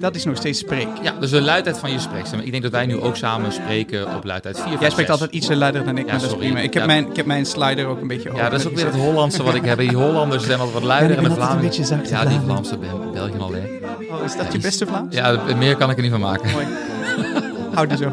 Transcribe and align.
Dat 0.00 0.14
is 0.14 0.24
nog 0.24 0.36
steeds 0.36 0.58
spreek. 0.58 0.88
Ja, 1.02 1.12
dus 1.20 1.30
de 1.30 1.40
luidheid 1.40 1.78
van 1.78 1.92
je 1.92 1.98
spreekstem. 1.98 2.40
Ik 2.40 2.50
denk 2.50 2.62
dat 2.62 2.72
wij 2.72 2.86
nu 2.86 3.00
ook 3.00 3.16
samen 3.16 3.52
spreken 3.52 4.14
op 4.16 4.24
luidheid 4.24 4.56
4, 4.56 4.66
5, 4.66 4.80
Jij 4.80 4.90
spreekt 4.90 5.08
6. 5.08 5.20
altijd 5.20 5.30
iets 5.42 5.48
luider 5.48 5.84
dan 5.84 5.98
ik, 5.98 6.06
Ja, 6.06 6.10
maar 6.12 6.20
dat 6.20 6.22
is 6.22 6.30
sorry. 6.30 6.46
prima. 6.46 6.60
Ik 6.60 6.72
heb, 6.74 6.82
Ja. 6.82 6.86
mijn, 6.88 7.10
ik 7.10 7.16
heb 7.16 7.26
mijn 7.26 7.46
slider 7.46 7.86
ook 7.86 8.00
een 8.00 8.06
beetje 8.08 8.28
hoger. 8.28 8.44
Ja, 8.44 8.50
dat 8.50 8.60
is 8.60 8.66
ook 8.66 8.74
weer 8.74 8.84
het 8.86 8.94
Hollandse 8.94 9.42
wat 9.42 9.54
ik 9.54 9.64
heb. 9.64 9.78
Die 9.78 9.94
Hollanders 9.96 10.44
zijn 10.44 10.58
altijd 10.58 10.74
wat 10.78 10.86
luider 10.86 11.16
en 11.16 11.24
de 11.24 11.30
Vlamingen. 11.30 11.72
zachter 11.74 12.10
Ja, 12.10 12.24
die. 12.24 12.40
Vlaamse 12.44 12.76
ben 12.78 13.12
België 13.12 13.38
al 13.38 13.52
hè. 13.52 13.60
Oh, 14.14 14.24
is 14.24 14.36
dat 14.36 14.52
je 14.52 14.58
beste 14.58 14.86
Vlaams? 14.86 15.14
Ja, 15.14 15.40
meer 15.56 15.76
kan 15.76 15.90
ik 15.90 15.96
er 15.96 16.02
niet 16.02 16.10
van 16.12 16.20
maken. 16.20 16.50
Mooi. 16.50 16.66
Houd 17.74 17.88
die 17.88 17.98
zo. 17.98 18.12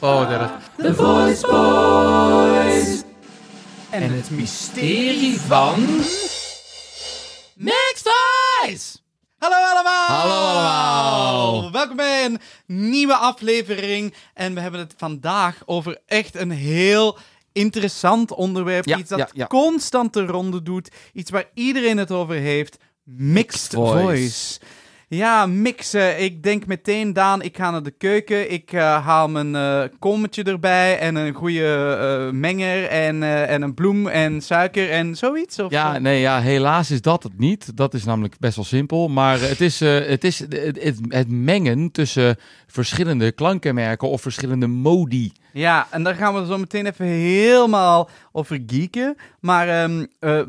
Oh, 0.00 0.18
wat 0.18 0.30
erg. 0.30 0.50
The 0.76 0.94
Voice 0.94 1.46
Boys. 1.46 3.02
En 3.90 4.02
het 4.14 4.30
mysterie 4.30 5.40
van... 5.40 5.74
Mixed 7.54 8.02
Toys! 8.62 9.04
Hallo 9.46 9.66
allemaal! 9.72 10.08
Hallo 10.08 10.46
allemaal! 10.46 11.72
Welkom 11.72 11.96
bij 11.96 12.24
een 12.24 12.40
nieuwe 12.66 13.14
aflevering. 13.14 14.14
En 14.34 14.54
we 14.54 14.60
hebben 14.60 14.80
het 14.80 14.94
vandaag 14.96 15.62
over 15.66 15.98
echt 16.06 16.34
een 16.34 16.50
heel 16.50 17.18
interessant 17.52 18.32
onderwerp. 18.32 18.84
Ja, 18.84 18.98
iets 18.98 19.08
dat 19.08 19.18
ja, 19.18 19.28
ja. 19.32 19.46
constant 19.46 20.12
de 20.12 20.26
ronde 20.26 20.62
doet. 20.62 20.90
Iets 21.12 21.30
waar 21.30 21.44
iedereen 21.54 21.96
het 21.96 22.10
over 22.10 22.34
heeft. 22.34 22.76
Mixed 23.04 23.74
voice. 23.74 24.02
voice. 24.02 24.60
Ja, 25.08 25.46
mixen. 25.46 26.22
Ik 26.22 26.42
denk 26.42 26.66
meteen, 26.66 27.12
Daan, 27.12 27.42
ik 27.42 27.56
ga 27.56 27.70
naar 27.70 27.82
de 27.82 27.90
keuken. 27.90 28.52
Ik 28.52 28.72
eh, 28.72 29.04
haal 29.06 29.28
mijn 29.28 29.54
eh 29.54 29.82
kommetje 29.98 30.42
erbij 30.42 30.98
en 30.98 31.14
een 31.14 31.34
goede 31.34 31.96
eh, 32.00 32.32
menger 32.32 32.84
en, 32.86 33.22
en 33.48 33.62
een 33.62 33.74
bloem 33.74 34.08
en 34.08 34.40
suiker 34.40 34.90
en 34.90 35.16
zoiets. 35.16 35.58
Of, 35.58 35.70
Ja, 35.70 35.98
nee, 35.98 36.20
ja, 36.20 36.40
helaas 36.40 36.90
is 36.90 37.00
dat 37.00 37.22
het 37.22 37.38
niet. 37.38 37.76
Dat 37.76 37.94
is 37.94 38.04
namelijk 38.04 38.38
best 38.38 38.56
wel 38.56 38.64
simpel. 38.64 39.08
Maar 39.08 39.40
het 39.40 39.60
is, 39.60 39.80
het, 39.80 40.24
is 40.24 40.38
het, 40.38 40.78
het, 40.82 40.98
het 41.08 41.28
mengen 41.28 41.90
tussen 41.90 42.36
verschillende 42.66 43.32
klankenmerken 43.32 44.08
of 44.08 44.22
verschillende 44.22 44.66
modi. 44.66 45.32
Ja, 45.56 45.86
en 45.90 46.02
daar 46.02 46.14
gaan 46.14 46.34
we 46.34 46.46
zo 46.46 46.58
meteen 46.58 46.86
even 46.86 47.06
helemaal 47.06 48.08
over 48.32 48.60
geeken. 48.66 49.16
Maar 49.40 49.68
ehm, 49.68 50.04
eh, 50.18 50.40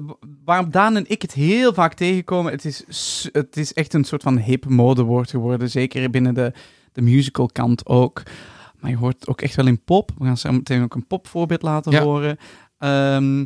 waarom 0.45 0.72
Daan 0.72 0.95
en 0.95 1.05
ik 1.08 1.22
het 1.22 1.33
heel 1.33 1.73
vaak 1.73 1.94
tegenkomen, 1.94 2.52
het 2.52 2.66
is, 2.66 2.83
het 3.31 3.58
is 3.58 3.73
echt 3.73 3.94
een 3.94 4.03
soort 4.03 4.23
van 4.23 4.38
hip 4.38 4.66
modewoord 4.66 5.30
geworden. 5.30 5.69
Zeker 5.69 6.09
binnen 6.09 6.33
de, 6.33 6.52
de 6.91 7.02
musical 7.02 7.50
kant 7.53 7.85
ook. 7.85 8.23
Maar 8.80 8.91
je 8.91 8.97
hoort 8.97 9.16
het 9.19 9.28
ook 9.28 9.41
echt 9.41 9.55
wel 9.55 9.67
in 9.67 9.83
pop. 9.83 10.11
We 10.17 10.25
gaan 10.25 10.38
zo 10.38 10.52
meteen 10.52 10.83
ook 10.83 10.95
een 10.95 11.08
popvoorbeeld 11.08 11.61
laten 11.61 11.91
Ja. 11.91 12.02
horen. 12.02 12.38
Ehm, 12.80 13.45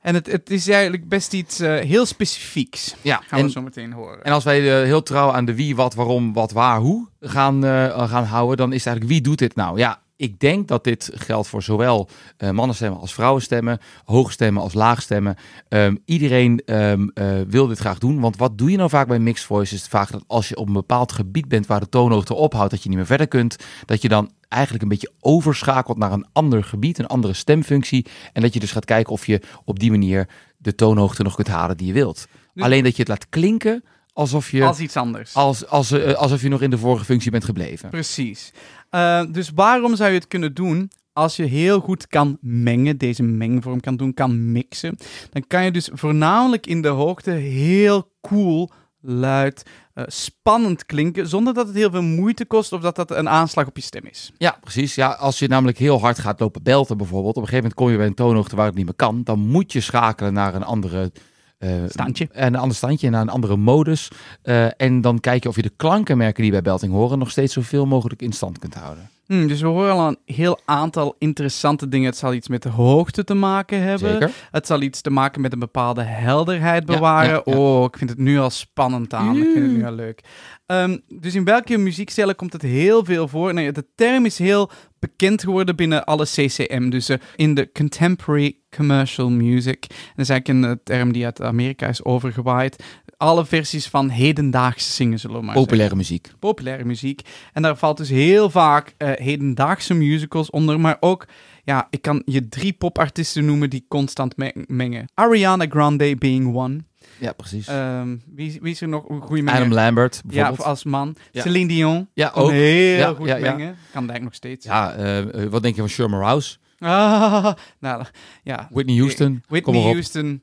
en 0.00 0.14
het, 0.14 0.26
het 0.32 0.50
is 0.50 0.68
eigenlijk 0.68 1.08
best 1.08 1.32
iets 1.32 1.60
eh, 1.60 1.74
heel 1.78 2.06
specifieks. 2.06 2.94
Ja, 3.02 3.20
Gaan 3.26 3.38
en, 3.38 3.44
we 3.44 3.50
zo 3.50 3.62
meteen 3.62 3.92
horen. 3.92 4.24
en 4.24 4.32
als 4.32 4.44
wij 4.44 4.58
eh, 4.80 4.84
heel 4.84 5.02
trouw 5.02 5.30
aan 5.32 5.44
de 5.44 5.54
wie, 5.54 5.76
wat, 5.76 5.94
waarom, 5.94 6.32
wat, 6.32 6.52
waar, 6.52 6.78
hoe 6.78 7.08
gaan, 7.20 7.62
gaan 8.08 8.24
houden, 8.24 8.56
dan 8.56 8.72
is 8.72 8.78
het 8.84 8.86
eigenlijk 8.86 9.14
wie 9.14 9.22
doet 9.22 9.38
dit 9.38 9.54
nou? 9.54 9.78
Ja, 9.78 10.00
ik 10.20 10.40
denk 10.40 10.68
dat 10.68 10.84
dit 10.84 11.10
geldt 11.14 11.48
voor 11.48 11.62
zowel 11.62 12.08
eh 12.36 12.50
mannenstemmen 12.50 13.00
als 13.00 13.14
vrouwenstemmen, 13.14 13.78
hoge 14.04 14.32
stemmen 14.32 14.62
als 14.62 14.74
lage 14.74 15.00
stemmen. 15.00 15.36
Ehm, 15.68 15.96
iedereen 16.04 16.62
ehm, 16.64 17.08
eh, 17.14 17.40
wil 17.48 17.66
dit 17.66 17.78
graag 17.78 17.98
doen, 17.98 18.20
want 18.20 18.36
wat 18.36 18.58
doe 18.58 18.70
je 18.70 18.76
nou 18.76 18.88
vaak 18.88 19.08
bij 19.08 19.18
mixed 19.18 19.46
voice? 19.46 19.74
Is 19.74 19.80
het 19.80 19.90
vaak 19.90 20.10
dat 20.10 20.24
als 20.26 20.48
je 20.48 20.56
op 20.56 20.66
een 20.66 20.72
bepaald 20.72 21.12
gebied 21.12 21.48
bent 21.48 21.66
waar 21.66 21.80
de 21.80 21.88
toonhoogte 21.88 22.34
ophoudt, 22.34 22.70
dat 22.70 22.82
je 22.82 22.88
niet 22.88 22.98
meer 22.98 23.06
verder 23.06 23.28
kunt, 23.28 23.56
dat 23.84 24.02
je 24.02 24.08
dan 24.08 24.30
eigenlijk 24.48 24.82
een 24.82 24.88
beetje 24.88 25.12
overschakelt 25.20 25.98
naar 25.98 26.12
een 26.12 26.26
ander 26.32 26.64
gebied, 26.64 26.98
een 26.98 27.06
andere 27.06 27.34
stemfunctie, 27.34 28.06
en 28.32 28.42
dat 28.42 28.54
je 28.54 28.60
dus 28.60 28.72
gaat 28.72 28.84
kijken 28.84 29.12
of 29.12 29.26
je 29.26 29.40
op 29.64 29.78
die 29.78 29.90
manier 29.90 30.28
de 30.56 30.74
toonhoogte 30.74 31.22
nog 31.22 31.34
kunt 31.34 31.48
halen 31.48 31.76
die 31.76 31.86
je 31.86 31.92
wilt. 31.92 32.26
Alleen 32.56 32.82
dat 32.82 32.92
je 32.92 32.98
het 32.98 33.08
laat 33.08 33.28
klinken 33.28 33.84
alsof 34.12 34.50
je, 34.50 34.64
Als 34.64 34.78
iets 34.78 34.96
anders. 34.96 35.34
als, 35.34 35.66
als, 35.66 35.90
eh, 35.90 36.14
alsof 36.14 36.42
je 36.42 36.48
nog 36.48 36.62
in 36.62 36.70
de 36.70 36.78
vorige 36.78 37.04
functie 37.04 37.30
bent 37.30 37.44
gebleven. 37.44 37.90
Precies. 37.90 38.52
Eh, 38.90 39.22
dus 39.30 39.50
waarom 39.54 39.96
zou 39.96 40.10
je 40.10 40.18
het 40.18 40.28
kunnen 40.28 40.54
doen 40.54 40.90
als 41.12 41.36
je 41.36 41.44
heel 41.44 41.80
goed 41.80 42.06
kan 42.06 42.38
mengen, 42.40 42.98
deze 42.98 43.22
mengvorm 43.22 43.80
kan 43.80 43.96
doen, 43.96 44.14
kan 44.14 44.52
mixen? 44.52 44.96
Dan 45.30 45.46
kan 45.46 45.64
je 45.64 45.70
dus 45.70 45.90
voornamelijk 45.92 46.66
in 46.66 46.82
de 46.82 46.88
hoogte 46.88 47.30
heel 47.30 48.12
cool, 48.20 48.70
luid, 49.00 49.62
eh, 49.94 50.04
spannend 50.06 50.86
klinken, 50.86 51.28
zonder 51.28 51.54
dat 51.54 51.66
het 51.66 51.76
heel 51.76 51.90
veel 51.90 52.02
moeite 52.02 52.44
kost 52.44 52.72
of 52.72 52.80
dat 52.80 52.96
dat 52.96 53.10
een 53.10 53.28
aanslag 53.28 53.66
op 53.66 53.76
je 53.76 53.82
stem 53.82 54.06
is. 54.06 54.32
Ja, 54.38 54.58
precies. 54.60 54.94
Ja, 54.94 55.08
als 55.08 55.38
je 55.38 55.48
namelijk 55.48 55.78
heel 55.78 56.00
hard 56.00 56.18
gaat 56.18 56.40
lopen 56.40 56.62
belten 56.62 56.96
bijvoorbeeld, 56.96 57.36
op 57.36 57.42
een 57.42 57.48
gegeven 57.48 57.62
moment 57.62 57.80
kom 57.80 57.90
je 57.90 57.96
bij 57.96 58.06
een 58.06 58.14
toonhoogte 58.14 58.56
waar 58.56 58.66
het 58.66 58.74
niet 58.74 58.84
meer 58.84 58.94
kan, 58.94 59.22
dan 59.24 59.38
moet 59.38 59.72
je 59.72 59.80
schakelen 59.80 60.32
naar 60.32 60.54
een 60.54 60.64
andere... 60.64 61.12
eh, 61.60 61.70
Standje. 61.88 62.28
Een 62.32 62.56
ander 62.56 62.76
standje, 62.76 63.10
naar 63.10 63.20
een 63.20 63.28
andere 63.28 63.56
modus. 63.56 64.10
Eh, 64.42 64.80
en 64.80 65.00
dan 65.00 65.20
kijk 65.20 65.42
je 65.42 65.48
of 65.48 65.56
je 65.56 65.62
de 65.62 65.72
klankenmerken 65.76 66.42
die 66.42 66.52
bij 66.52 66.62
belting 66.62 66.92
horen 66.92 67.18
nog 67.18 67.30
steeds 67.30 67.52
zoveel 67.52 67.86
mogelijk 67.86 68.22
in 68.22 68.32
stand 68.32 68.58
kunt 68.58 68.74
houden. 68.74 69.10
Hmm, 69.26 69.46
dus 69.46 69.60
we 69.60 69.66
horen 69.66 69.92
al 69.92 70.08
een 70.08 70.34
heel 70.34 70.60
aantal 70.64 71.16
interessante 71.18 71.88
dingen. 71.88 72.06
Het 72.06 72.16
zal 72.16 72.34
iets 72.34 72.48
met 72.48 72.62
de 72.62 72.68
hoogte 72.68 73.24
te 73.24 73.34
maken 73.34 73.82
hebben. 73.82 74.12
Zeker. 74.12 74.30
Het 74.50 74.66
zal 74.66 74.80
iets 74.80 75.00
te 75.00 75.10
maken 75.10 75.40
met 75.40 75.52
een 75.52 75.58
bepaalde 75.58 76.02
helderheid 76.02 76.86
bewaren. 76.86 77.30
ja, 77.30 77.42
ja. 77.44 77.58
Oh, 77.58 77.84
ik 77.84 77.96
vind 77.96 78.10
het 78.10 78.18
nu 78.18 78.38
al 78.38 78.50
spannend 78.50 79.14
aan. 79.14 79.36
Ik 79.36 79.50
vind 79.52 79.66
het 79.66 79.76
nu 79.76 79.84
al 79.84 79.92
leuk. 79.92 80.20
Ehm, 80.66 80.98
dus 81.08 81.34
in 81.34 81.44
welke 81.44 81.76
muziekstijlen 81.78 82.36
komt 82.36 82.52
het 82.52 82.62
heel 82.62 83.04
veel 83.04 83.28
voor? 83.28 83.54
Nee, 83.54 83.72
de 83.72 83.86
term 83.94 84.24
is 84.24 84.38
heel 84.38 84.70
bekend 85.00 85.42
geworden 85.42 85.76
binnen 85.76 86.04
alle 86.04 86.24
CCM. 86.24 86.88
Dus 86.90 87.08
eh, 87.08 87.16
in 87.36 87.54
de 87.54 87.70
contemporary 87.72 88.56
commercial 88.76 89.30
music. 89.30 89.80
Dat 89.88 89.98
is 90.16 90.28
eigenlijk 90.28 90.48
een 90.48 90.64
eh, 90.70 90.76
term 90.84 91.12
die 91.12 91.24
uit 91.24 91.42
Amerika 91.42 91.86
is 91.86 92.04
overgewaaid. 92.04 92.82
Alle 93.16 93.46
versies 93.46 93.86
van 93.88 94.08
hedendaagse 94.08 94.90
zingen, 94.90 95.18
zullen 95.18 95.36
we 95.36 95.42
maar 95.42 95.52
zeggen 95.52 95.66
Populaire 95.68 95.96
muziek. 95.96 96.28
populaire 96.38 96.84
muziek. 96.84 97.20
En 97.52 97.62
daar 97.62 97.76
valt 97.76 97.96
dus 97.96 98.08
heel 98.08 98.50
vaak 98.50 98.94
eh, 98.96 99.10
hedendaagse 99.14 99.94
musicals 99.94 100.50
onder, 100.50 100.80
maar 100.80 100.96
ook, 101.00 101.26
ja, 101.64 101.86
ik 101.90 102.02
kan 102.02 102.22
je 102.24 102.48
drie 102.48 102.72
popartiesten 102.72 103.44
noemen 103.44 103.70
die 103.70 103.84
constant 103.88 104.36
me- 104.36 104.64
mengen. 104.66 105.10
Ariana 105.14 105.66
Grande 105.68 106.16
being 106.16 106.54
one. 106.54 106.78
Ja, 107.18 107.32
precies. 107.32 107.66
Ehm, 107.66 108.16
wie, 108.34 108.58
wie 108.62 108.72
is 108.72 108.80
er 108.80 108.88
nog 108.88 109.08
een 109.08 109.20
goede 109.20 109.42
menger? 109.42 109.60
Adam 109.60 109.72
Lambert 109.72 110.14
ja, 110.14 110.22
bijvoorbeeld. 110.28 110.66
als 110.66 110.84
man. 110.84 111.16
Ja. 111.30 111.42
Celine 111.42 111.68
Dion. 111.68 112.08
Ja, 112.14 112.28
Kan 112.28 112.42
ook. 112.42 112.50
heel 112.50 112.98
Ja, 112.98 113.14
goed 113.14 113.26
ja, 113.26 113.36
ja. 113.36 113.54
mengen. 113.56 113.76
Kan 113.92 114.06
denk 114.06 114.22
nog 114.22 114.34
steeds. 114.34 114.66
Ja, 114.66 114.92
eh, 114.94 115.18
eh, 115.42 115.50
wat 115.50 115.62
denk 115.62 115.74
je 115.74 115.80
van 115.80 115.90
Sherman 115.90 116.20
Rouse? 116.20 116.56
Ah, 116.78 117.52
nou, 117.80 118.04
ja. 118.42 118.68
Whitney 118.70 118.96
Houston? 118.96 119.42
Whitney. 119.48 119.82
Houston. 119.82 120.42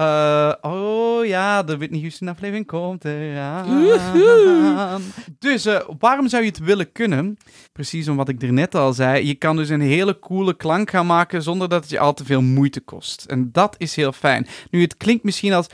Eh, 0.00 0.52
oh 0.60 1.26
ja, 1.26 1.62
de 1.62 1.76
Whitney 1.76 2.00
Houston 2.00 2.28
aflevering 2.28 2.66
komt 2.66 3.04
eraan. 3.04 5.02
Dus 5.38 5.66
eh, 5.66 5.80
waarom 5.98 6.28
zou 6.28 6.42
je 6.42 6.48
het 6.48 6.58
willen 6.58 6.92
kunnen? 6.92 7.36
Precies 7.72 8.08
om 8.08 8.16
wat 8.16 8.28
ik 8.28 8.42
er 8.42 8.52
net 8.52 8.74
al 8.74 8.92
zei. 8.92 9.26
Je 9.26 9.34
kan 9.34 9.56
dus 9.56 9.68
een 9.68 9.80
hele 9.80 10.18
coole 10.18 10.56
klank 10.56 10.90
gaan 10.90 11.06
maken 11.06 11.42
zonder 11.42 11.68
dat 11.68 11.82
het 11.82 11.90
je 11.90 11.98
al 11.98 12.14
te 12.14 12.24
veel 12.24 12.42
moeite 12.42 12.80
kost. 12.80 13.24
En 13.24 13.48
dat 13.52 13.74
is 13.78 13.96
heel 13.96 14.12
fijn. 14.12 14.46
Nu, 14.70 14.80
het 14.80 14.96
klinkt 14.96 15.24
misschien 15.24 15.52
als 15.52 15.66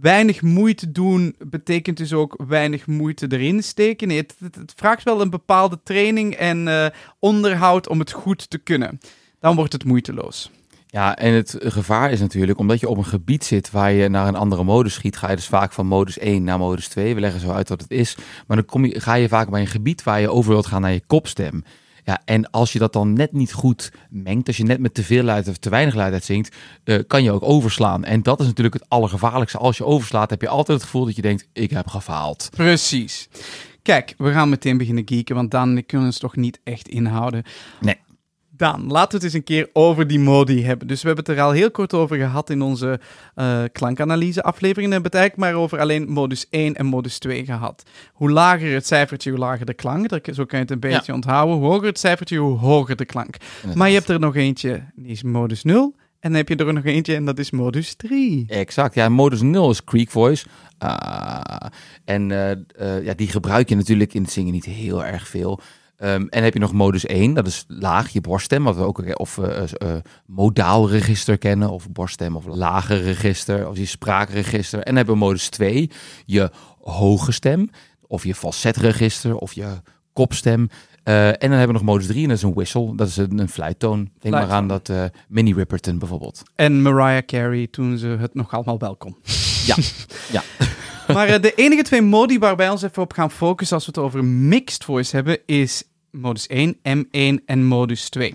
weinig 0.00 0.42
moeite 0.42 0.92
doen, 0.92 1.34
betekent 1.38 1.96
dus 1.96 2.12
ook 2.12 2.42
weinig 2.46 2.86
moeite 2.86 3.26
erin 3.28 3.62
steken. 3.62 4.08
Nee, 4.08 4.16
het, 4.16 4.34
het, 4.38 4.54
het 4.54 4.72
vraagt 4.76 5.02
wel 5.02 5.20
een 5.20 5.30
bepaalde 5.30 5.80
training 5.82 6.34
en 6.34 6.68
eh, 6.68 6.86
onderhoud 7.18 7.88
om 7.88 7.98
het 7.98 8.12
goed 8.12 8.50
te 8.50 8.58
kunnen. 8.58 9.00
Dan 9.38 9.56
wordt 9.56 9.72
het 9.72 9.84
moeiteloos. 9.84 10.50
Ja, 10.90 11.16
en 11.16 11.32
het 11.32 11.56
gevaar 11.58 12.10
is 12.10 12.20
natuurlijk, 12.20 12.58
omdat 12.58 12.80
je 12.80 12.88
op 12.88 12.96
een 12.96 13.04
gebied 13.04 13.44
zit 13.44 13.70
waar 13.70 13.92
je 13.92 14.08
naar 14.08 14.28
een 14.28 14.36
andere 14.36 14.64
modus 14.64 14.94
schiet, 14.94 15.16
ga 15.16 15.30
je 15.30 15.36
dus 15.36 15.46
vaak 15.46 15.72
van 15.72 15.86
modus 15.86 16.18
1 16.18 16.44
naar 16.44 16.58
modus 16.58 16.88
2. 16.88 17.14
We 17.14 17.20
leggen 17.20 17.40
zo 17.40 17.50
uit 17.50 17.68
wat 17.68 17.80
het 17.80 17.90
is. 17.90 18.16
Maar 18.46 18.56
dan 18.56 18.66
kom 18.66 18.84
je, 18.84 19.00
ga 19.00 19.14
je 19.14 19.28
vaak 19.28 19.50
bij 19.50 19.60
een 19.60 19.66
gebied 19.66 20.02
waar 20.02 20.20
je 20.20 20.30
over 20.30 20.50
wilt 20.52 20.66
gaan 20.66 20.80
naar 20.80 20.92
je 20.92 21.02
kopstem. 21.06 21.64
Ja, 22.04 22.20
en 22.24 22.50
als 22.50 22.72
je 22.72 22.78
dat 22.78 22.92
dan 22.92 23.12
net 23.12 23.32
niet 23.32 23.52
goed 23.52 23.92
mengt, 24.10 24.46
als 24.46 24.56
je 24.56 24.62
net 24.62 24.80
met 24.80 24.94
te 24.94 25.02
veel 25.02 25.22
luid 25.22 25.48
of 25.48 25.56
te 25.56 25.70
weinig 25.70 25.94
luidheid 25.94 26.24
zingt, 26.24 26.56
eh, 26.84 26.98
kan 27.06 27.22
je 27.22 27.32
ook 27.32 27.42
overslaan. 27.42 28.04
En 28.04 28.22
dat 28.22 28.40
is 28.40 28.46
natuurlijk 28.46 28.74
het 28.74 28.88
allergevaarlijkste. 28.88 29.58
Als 29.58 29.76
je 29.76 29.84
overslaat, 29.84 30.30
heb 30.30 30.40
je 30.40 30.48
altijd 30.48 30.78
het 30.78 30.86
gevoel 30.86 31.04
dat 31.04 31.16
je 31.16 31.22
denkt, 31.22 31.48
ik 31.52 31.70
heb 31.70 31.86
gefaald. 31.86 32.48
Precies. 32.50 33.28
Kijk, 33.82 34.14
we 34.18 34.32
gaan 34.32 34.48
meteen 34.48 34.78
beginnen 34.78 35.02
geeken, 35.06 35.34
want 35.34 35.54
ik 35.78 35.86
kunnen 35.86 36.06
ons 36.06 36.18
toch 36.18 36.36
niet 36.36 36.60
echt 36.64 36.88
inhouden. 36.88 37.42
Nee. 37.80 37.96
Daan, 38.60 38.86
laten 38.86 39.08
we 39.10 39.14
het 39.14 39.24
eens 39.24 39.32
een 39.34 39.42
keer 39.44 39.68
over 39.72 40.06
die 40.06 40.18
modi 40.18 40.64
hebben. 40.64 40.86
Dus 40.86 41.00
we 41.02 41.06
hebben 41.06 41.24
het 41.26 41.36
er 41.36 41.42
al 41.44 41.50
heel 41.50 41.70
kort 41.70 41.94
over 41.94 42.16
gehad 42.16 42.50
in 42.50 42.62
onze 42.62 43.00
eh, 43.34 43.62
klankanalyse 43.72 44.42
aflevering. 44.42 44.92
En 44.92 44.96
we 44.96 45.02
hebben 45.02 45.10
het 45.10 45.20
eigenlijk 45.20 45.52
maar 45.52 45.62
over 45.62 45.78
alleen 45.80 46.08
modus 46.10 46.46
1 46.50 46.74
en 46.74 46.86
modus 46.86 47.18
2 47.18 47.44
gehad. 47.44 47.82
Hoe 48.12 48.30
lager 48.30 48.72
het 48.72 48.86
cijfertje, 48.86 49.30
hoe 49.30 49.38
lager 49.38 49.66
de 49.66 49.74
klank. 49.74 50.08
Dat- 50.08 50.28
Zo 50.32 50.44
kan 50.44 50.58
je 50.58 50.64
het 50.64 50.70
een 50.74 50.80
beetje 50.80 51.12
onthouden. 51.12 51.56
Hoe 51.56 51.66
hoger 51.70 51.86
het 51.86 51.98
cijfertje, 51.98 52.38
hoe 52.38 52.58
hoger 52.58 52.96
de 52.96 53.04
klank. 53.04 53.36
Maar 53.74 53.88
je 53.88 53.94
hebt 53.94 54.08
er 54.08 54.20
nog 54.20 54.36
eentje, 54.36 54.82
die 54.94 55.10
is 55.12 55.22
modus 55.22 55.62
0. 55.62 55.94
En 56.20 56.30
dan 56.30 56.34
heb 56.34 56.48
je 56.48 56.56
er 56.56 56.72
nog 56.72 56.84
eentje 56.84 57.14
en 57.14 57.24
dat 57.24 57.38
is 57.38 57.50
modus 57.50 57.94
3. 57.94 58.44
Exact, 58.48 58.94
ja, 58.94 59.08
modus 59.08 59.42
0 59.42 59.70
is 59.70 59.84
Creek 59.84 60.10
Voice. 60.10 60.46
Ah, 60.78 61.56
en 62.04 62.30
eh, 62.30 62.50
eh, 62.50 63.04
ja, 63.04 63.14
die 63.14 63.28
gebruik 63.28 63.68
je 63.68 63.76
natuurlijk 63.76 64.14
in 64.14 64.22
het 64.22 64.32
zingen 64.32 64.52
niet 64.52 64.64
heel 64.64 65.04
erg 65.04 65.28
veel. 65.28 65.60
Ehm, 66.00 66.20
en 66.20 66.28
dan 66.30 66.42
heb 66.42 66.52
je 66.52 66.60
nog 66.60 66.72
modus 66.72 67.06
1, 67.06 67.34
dat 67.34 67.46
is 67.46 67.64
laag, 67.68 68.08
je 68.08 68.20
borststem, 68.20 68.64
wat 68.64 68.76
we 68.76 68.82
ook 68.82 69.18
of 69.18 69.38
eh, 69.38 69.94
modaal 70.26 70.90
register 70.90 71.38
kennen, 71.38 71.70
of 71.70 71.90
borststem 71.90 72.36
of 72.36 72.44
lage 72.46 72.96
register, 72.96 73.68
of 73.68 73.76
je 73.76 73.86
spraakregister. 73.86 74.78
En 74.78 74.84
dan 74.84 74.96
hebben 74.96 75.14
we 75.14 75.20
modus 75.20 75.48
2, 75.48 75.90
je 76.24 76.50
hoge 76.80 77.32
stem, 77.32 77.70
of 78.06 78.24
je 78.24 78.34
falsetregister, 78.34 79.36
of 79.36 79.52
je 79.52 79.66
kopstem. 80.12 80.68
En 81.02 81.36
dan 81.40 81.50
hebben 81.50 81.66
we 81.66 81.72
nog 81.72 81.82
modus 81.82 82.06
3 82.06 82.22
en 82.22 82.28
dat 82.28 82.36
is 82.36 82.42
een 82.42 82.54
whistle, 82.54 82.96
dat 82.96 83.08
is 83.08 83.16
een, 83.16 83.38
een 83.38 83.48
fluittoon. 83.48 84.10
Denk 84.18 84.34
maar 84.34 84.50
aan 84.50 84.68
dat 84.68 84.88
eh 84.88 85.04
Minnie 85.28 85.54
Riperton 85.54 85.98
bijvoorbeeld. 85.98 86.42
En 86.54 86.82
Mariah 86.82 87.24
Carey 87.26 87.66
toen 87.66 87.98
ze 87.98 88.06
het 88.06 88.34
nog 88.34 88.52
allemaal 88.52 88.78
welkom. 88.78 89.16
Ja, 89.66 89.76
ja. 90.36 90.42
Maar 91.12 91.40
de 91.40 91.54
enige 91.54 91.82
twee 91.82 92.02
modi 92.02 92.38
waarbij 92.38 92.66
we 92.66 92.72
ons 92.72 92.82
even 92.82 93.02
op 93.02 93.12
gaan 93.12 93.30
focussen 93.30 93.76
als 93.76 93.86
we 93.86 93.92
het 93.94 94.00
over 94.04 94.24
mixed 94.24 94.84
voice 94.84 95.16
hebben, 95.16 95.38
is 95.46 95.84
modus 96.10 96.46
1, 96.46 96.76
M1 96.76 97.44
en 97.44 97.64
modus 97.66 98.08
2. 98.08 98.34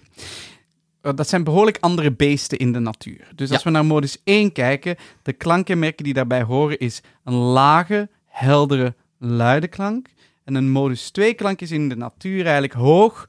Eh, 1.02 1.12
Dat 1.16 1.30
zijn 1.30 1.44
behoorlijk 1.44 1.78
andere 1.80 2.12
beesten 2.12 2.58
in 2.58 2.72
de 2.72 2.80
natuur. 2.80 3.28
Dus 3.36 3.50
als 3.52 3.58
Ja. 3.64 3.66
we 3.66 3.72
naar 3.72 3.86
modus 3.86 4.18
1 4.24 4.52
kijken, 4.52 4.96
de 5.22 5.34
klankenmerken 5.34 6.04
die 6.04 6.14
daarbij 6.14 6.44
horen 6.44 6.80
is 6.80 7.02
een 7.24 7.34
lage, 7.34 8.10
heldere, 8.26 8.96
luide 9.20 9.68
klank. 9.68 10.08
En 10.44 10.56
een 10.56 10.72
modus 10.72 11.10
2 11.10 11.34
klank 11.34 11.62
is 11.62 11.72
in 11.72 11.90
de 11.90 11.96
natuur 11.96 12.42
eigenlijk 12.44 12.74
hoog, 12.74 13.26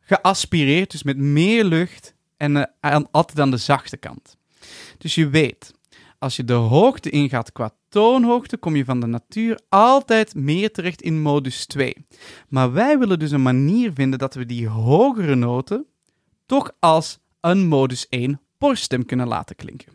geaspireerd, 0.00 0.90
dus 0.90 1.02
met 1.02 1.16
meer 1.16 1.64
lucht 1.64 2.14
en 2.36 2.56
eh, 2.56 2.62
aan, 2.80 3.10
altijd 3.10 3.40
aan 3.40 3.50
de 3.50 3.56
zachte 3.56 3.96
kant. 3.96 4.36
Dus 4.98 5.14
je 5.14 5.28
weet, 5.28 5.74
als 6.18 6.36
je 6.36 6.44
de 6.44 6.52
hoogte 6.52 7.10
ingaat 7.10 7.52
qua 7.52 7.70
toonhoogte, 7.94 8.56
kom 8.56 8.76
je 8.76 8.84
van 8.84 9.00
de 9.00 9.06
natuur 9.06 9.60
altijd 9.68 10.34
meer 10.34 10.72
terecht 10.72 11.02
in 11.02 11.22
modus 11.22 11.66
2. 11.66 12.06
Maar 12.48 12.72
wij 12.72 12.98
willen 12.98 13.18
dus 13.18 13.30
een 13.30 13.42
manier 13.42 13.92
vinden 13.92 14.18
dat 14.18 14.34
we 14.34 14.46
die 14.46 14.68
hogere 14.68 15.34
noten 15.34 15.86
toch 16.46 16.72
als 16.80 17.18
een 17.40 17.66
modus 17.66 18.08
1 18.08 18.40
borststem 18.58 19.06
kunnen 19.06 19.28
laten 19.28 19.56
klinken. 19.56 19.92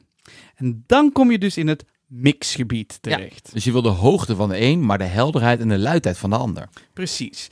En 0.56 0.84
dan 0.86 1.12
kom 1.12 1.32
je 1.32 1.38
dus 1.38 1.58
in 1.58 1.68
het 1.68 1.86
mixgebied 2.08 2.98
terecht. 3.02 3.54
Dus 3.54 3.64
je 3.64 3.72
wil 3.72 3.82
de 3.82 3.90
hoogte 3.90 4.36
van 4.36 4.50
de 4.50 4.62
een, 4.62 4.86
maar 4.86 4.98
de 4.98 5.04
helderheid 5.04 5.60
en 5.60 5.70
de 5.70 5.80
luidheid 5.80 6.18
van 6.18 6.30
de 6.30 6.38
ander. 6.38 6.70
Precies. 6.94 7.48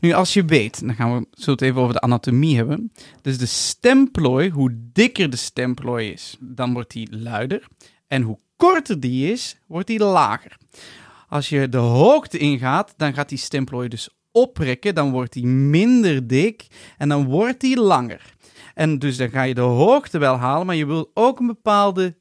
Nu, 0.00 0.12
als 0.12 0.34
je 0.34 0.44
weet, 0.44 0.80
dan 0.80 0.94
gaan 0.94 1.16
we 1.18 1.26
zo 1.32 1.50
het 1.50 1.62
even 1.62 1.80
over 1.80 1.94
de 1.94 2.00
anatomie 2.00 2.56
hebben. 2.56 2.92
Dus 3.20 3.38
de 3.38 3.46
stemplooi, 3.46 4.50
hoe 4.50 4.78
dikker 4.92 5.30
de 5.30 5.36
stemplooi 5.36 6.10
is, 6.10 6.36
dan 6.40 6.72
wordt 6.72 6.90
die 6.90 7.16
luider. 7.18 7.66
En 8.06 8.22
hoe 8.22 8.38
korter 8.68 9.00
die 9.00 9.32
is, 9.32 9.56
wordt 9.66 9.86
die 9.86 9.98
lager. 9.98 10.56
Als 11.28 11.48
je 11.48 11.68
de 11.68 11.78
hoogte 11.78 12.38
ingaat, 12.38 12.94
dan 12.96 13.14
gaat 13.14 13.28
die 13.28 13.38
stemplooi 13.38 13.88
dus 13.88 14.08
oprekken, 14.32 14.94
dan 14.94 15.10
wordt 15.10 15.32
die 15.32 15.46
minder 15.46 16.26
dik 16.26 16.66
en 16.98 17.08
dan 17.08 17.24
wordt 17.24 17.60
die 17.60 17.80
langer. 17.80 18.34
En 18.74 18.98
dus 18.98 19.16
dan 19.16 19.30
ga 19.30 19.42
je 19.42 19.54
de 19.54 19.60
hoogte 19.60 20.18
wel 20.18 20.36
halen, 20.36 20.66
maar 20.66 20.76
je 20.76 20.86
wil 20.86 21.10
ook 21.14 21.40
een 21.40 21.46
bepaalde 21.46 22.16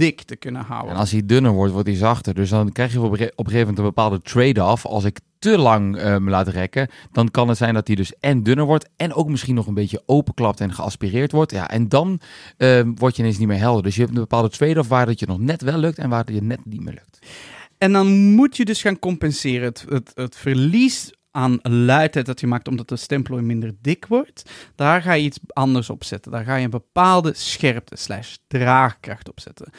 dikte 0.00 0.36
kunnen 0.36 0.62
houden. 0.62 0.90
En 0.92 0.96
als 1.00 1.10
hij 1.10 1.26
dunner 1.26 1.52
wordt, 1.52 1.72
wordt 1.72 1.88
hij 1.88 1.96
zachter. 1.96 2.34
Dus 2.34 2.50
dan 2.50 2.72
krijg 2.72 2.92
je 2.92 3.00
op 3.00 3.10
een 3.12 3.16
ge- 3.18 3.32
op 3.36 3.46
een 3.46 3.52
gegeven 3.52 3.58
moment 3.60 3.78
een 3.78 3.84
bepaalde 3.84 4.20
trade-off. 4.22 4.86
Als 4.86 5.04
ik 5.04 5.20
te 5.38 5.58
lang 5.58 5.96
eh, 5.96 6.16
me 6.16 6.30
laat 6.30 6.48
rekken, 6.48 6.88
dan 7.12 7.30
kan 7.30 7.48
het 7.48 7.56
zijn 7.56 7.74
dat 7.74 7.86
hij 7.86 7.96
dus 7.96 8.12
en 8.20 8.42
dunner 8.42 8.64
wordt 8.64 8.88
en 8.96 9.14
ook 9.14 9.28
misschien 9.28 9.54
nog 9.54 9.66
een 9.66 9.74
beetje 9.74 10.02
openklapt 10.06 10.60
en 10.60 10.72
geaspireerd 10.72 11.32
wordt. 11.32 11.52
Ja, 11.52 11.68
en 11.70 11.88
dan 11.88 12.20
eh, 12.56 12.80
word 12.94 13.16
je 13.16 13.22
ineens 13.22 13.38
niet 13.38 13.48
meer 13.48 13.58
helder. 13.58 13.82
Dus 13.82 13.94
je 13.94 14.00
hebt 14.00 14.14
een 14.14 14.20
bepaalde 14.20 14.48
trade-off 14.48 14.88
waar 14.88 15.06
dat 15.06 15.20
je 15.20 15.26
nog 15.26 15.38
net 15.38 15.62
wel 15.62 15.78
lukt 15.78 15.98
en 15.98 16.08
waar 16.08 16.24
het 16.24 16.34
je 16.34 16.42
net 16.42 16.64
niet 16.64 16.80
meer 16.80 16.94
lukt. 16.94 17.18
En 17.78 17.92
dan 17.92 18.06
moet 18.34 18.56
je 18.56 18.64
dus 18.64 18.80
gaan 18.82 18.98
compenseren. 18.98 19.66
Het, 19.68 19.84
het, 19.88 20.10
het 20.14 20.36
verlies 20.36 21.10
aan 21.30 21.58
luidheid 21.62 22.26
dat 22.26 22.40
je 22.40 22.46
maakt 22.46 22.68
omdat 22.68 22.88
de 22.88 22.96
stemplooi 22.96 23.42
minder 23.42 23.74
dik 23.80 24.06
wordt, 24.06 24.50
daar 24.74 25.02
ga 25.02 25.12
je 25.12 25.22
iets 25.22 25.38
anders 25.48 25.90
op 25.90 26.04
zetten. 26.04 26.32
Daar 26.32 26.44
ga 26.44 26.56
je 26.56 26.64
een 26.64 26.70
bepaalde 26.70 27.32
scherpte 27.34 27.96
slash 27.96 28.36
draagkracht 28.46 29.28
op 29.28 29.40
zetten. 29.40 29.72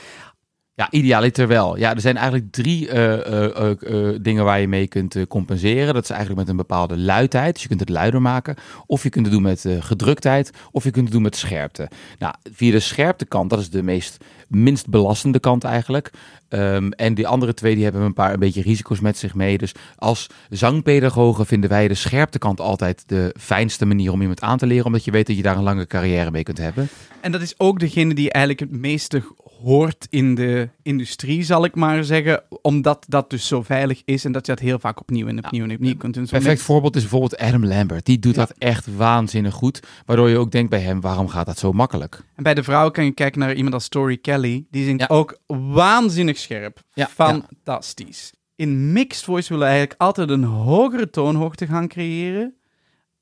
Ja, 0.81 0.91
idealiter 0.91 1.47
wel. 1.47 1.77
Ja, 1.77 1.93
er 1.93 2.01
zijn 2.01 2.15
eigenlijk 2.17 2.51
drie 2.51 2.89
eh, 2.89 3.13
eh, 3.13 3.71
eh, 3.71 4.19
dingen 4.21 4.43
waar 4.43 4.59
je 4.59 4.67
mee 4.67 4.87
kunt 4.87 5.27
compenseren. 5.27 5.93
Dat 5.93 6.03
is 6.03 6.09
eigenlijk 6.09 6.39
met 6.39 6.49
een 6.49 6.55
bepaalde 6.55 6.97
luidheid. 6.97 7.53
Dus 7.53 7.61
je 7.61 7.67
kunt 7.67 7.79
het 7.79 7.89
luider 7.89 8.21
maken. 8.21 8.55
Of 8.85 9.03
je 9.03 9.09
kunt 9.09 9.25
het 9.25 9.33
doen 9.33 9.43
met 9.43 9.65
gedruktheid. 9.79 10.51
Of 10.71 10.83
je 10.83 10.91
kunt 10.91 11.03
het 11.03 11.13
doen 11.13 11.21
met 11.21 11.35
scherpte. 11.35 11.89
Nou, 12.19 12.33
via 12.51 12.71
de 12.71 12.79
scherpte 12.79 13.25
kant, 13.25 13.49
dat 13.49 13.59
is 13.59 13.69
de 13.69 13.83
meest 13.83 14.17
minst 14.47 14.89
belastende 14.89 15.39
kant 15.39 15.63
eigenlijk. 15.63 16.11
Ehm, 16.51 16.89
en 16.91 17.13
die 17.13 17.27
andere 17.27 17.53
twee 17.53 17.75
die 17.75 17.83
hebben 17.83 18.01
een 18.01 18.13
paar 18.13 18.33
een 18.33 18.39
beetje 18.39 18.61
risico's 18.61 18.99
met 18.99 19.17
zich 19.17 19.33
mee. 19.35 19.57
Dus 19.57 19.71
als 19.95 20.27
zangpedagogen 20.49 21.45
vinden 21.45 21.69
wij 21.69 21.87
de 21.87 21.93
scherptekant 21.93 22.59
altijd 22.59 23.03
de 23.05 23.35
fijnste 23.39 23.85
manier 23.85 24.11
om 24.11 24.21
iemand 24.21 24.41
aan 24.41 24.57
te 24.57 24.65
leren. 24.67 24.85
Omdat 24.85 25.05
je 25.05 25.11
weet 25.11 25.27
dat 25.27 25.35
je 25.35 25.41
daar 25.41 25.57
een 25.57 25.63
lange 25.63 25.87
carrière 25.87 26.31
mee 26.31 26.43
kunt 26.43 26.57
hebben. 26.57 26.89
En 27.21 27.31
dat 27.31 27.41
is 27.41 27.53
ook 27.57 27.79
degene 27.79 28.13
die 28.13 28.31
eigenlijk 28.31 28.71
het 28.71 28.81
meeste 28.81 29.23
hoort 29.61 30.07
in 30.09 30.35
de 30.35 30.69
industrie, 30.83 31.43
zal 31.43 31.65
ik 31.65 31.75
maar 31.75 32.03
zeggen. 32.03 32.43
Omdat 32.61 33.05
dat 33.07 33.29
dus 33.29 33.47
zo 33.47 33.61
veilig 33.61 34.01
is 34.05 34.25
en 34.25 34.31
dat 34.31 34.45
je 34.45 34.51
dat 34.51 34.61
heel 34.61 34.79
vaak 34.79 34.99
opnieuw 34.99 35.27
en 35.27 35.45
opnieuw 35.45 35.63
en 35.63 35.71
opnieuw 35.71 35.95
kunt 35.97 36.13
doen. 36.13 36.25
Perfect 36.25 36.61
voorbeeld 36.61 36.95
is 36.95 37.01
bijvoorbeeld 37.01 37.37
Adam 37.37 37.65
Lambert. 37.65 38.05
Die 38.05 38.19
doet 38.19 38.35
Ja. 38.35 38.45
dat 38.45 38.55
echt 38.57 38.87
waanzinnig 38.95 39.53
goed. 39.53 39.79
Waardoor 40.05 40.29
je 40.29 40.37
ook 40.37 40.51
denkt 40.51 40.69
bij 40.69 40.79
hem, 40.79 41.01
waarom 41.01 41.27
gaat 41.27 41.45
dat 41.45 41.57
zo 41.59 41.71
makkelijk? 41.73 42.21
En 42.35 42.43
bij 42.43 42.53
de 42.53 42.63
vrouwen 42.63 42.91
kan 42.91 43.05
je 43.05 43.11
kijken 43.11 43.39
naar 43.39 43.53
iemand 43.53 43.73
als 43.73 43.87
Tori 43.89 44.21
Kelly. 44.21 44.65
Die 44.71 44.85
zingt 44.85 45.01
Ja. 45.01 45.07
ook 45.07 45.39
waanzinnig 45.47 46.37
scherp. 46.41 46.81
Ja, 46.93 47.07
Fantastisch. 47.07 48.33
In 48.55 48.91
mixed 48.91 49.23
voice 49.23 49.49
willen 49.49 49.63
we 49.65 49.71
eigenlijk 49.71 50.01
altijd 50.01 50.29
een 50.29 50.43
hogere 50.43 51.09
toonhoogte 51.09 51.67
gaan 51.67 51.87
creëren. 51.87 52.55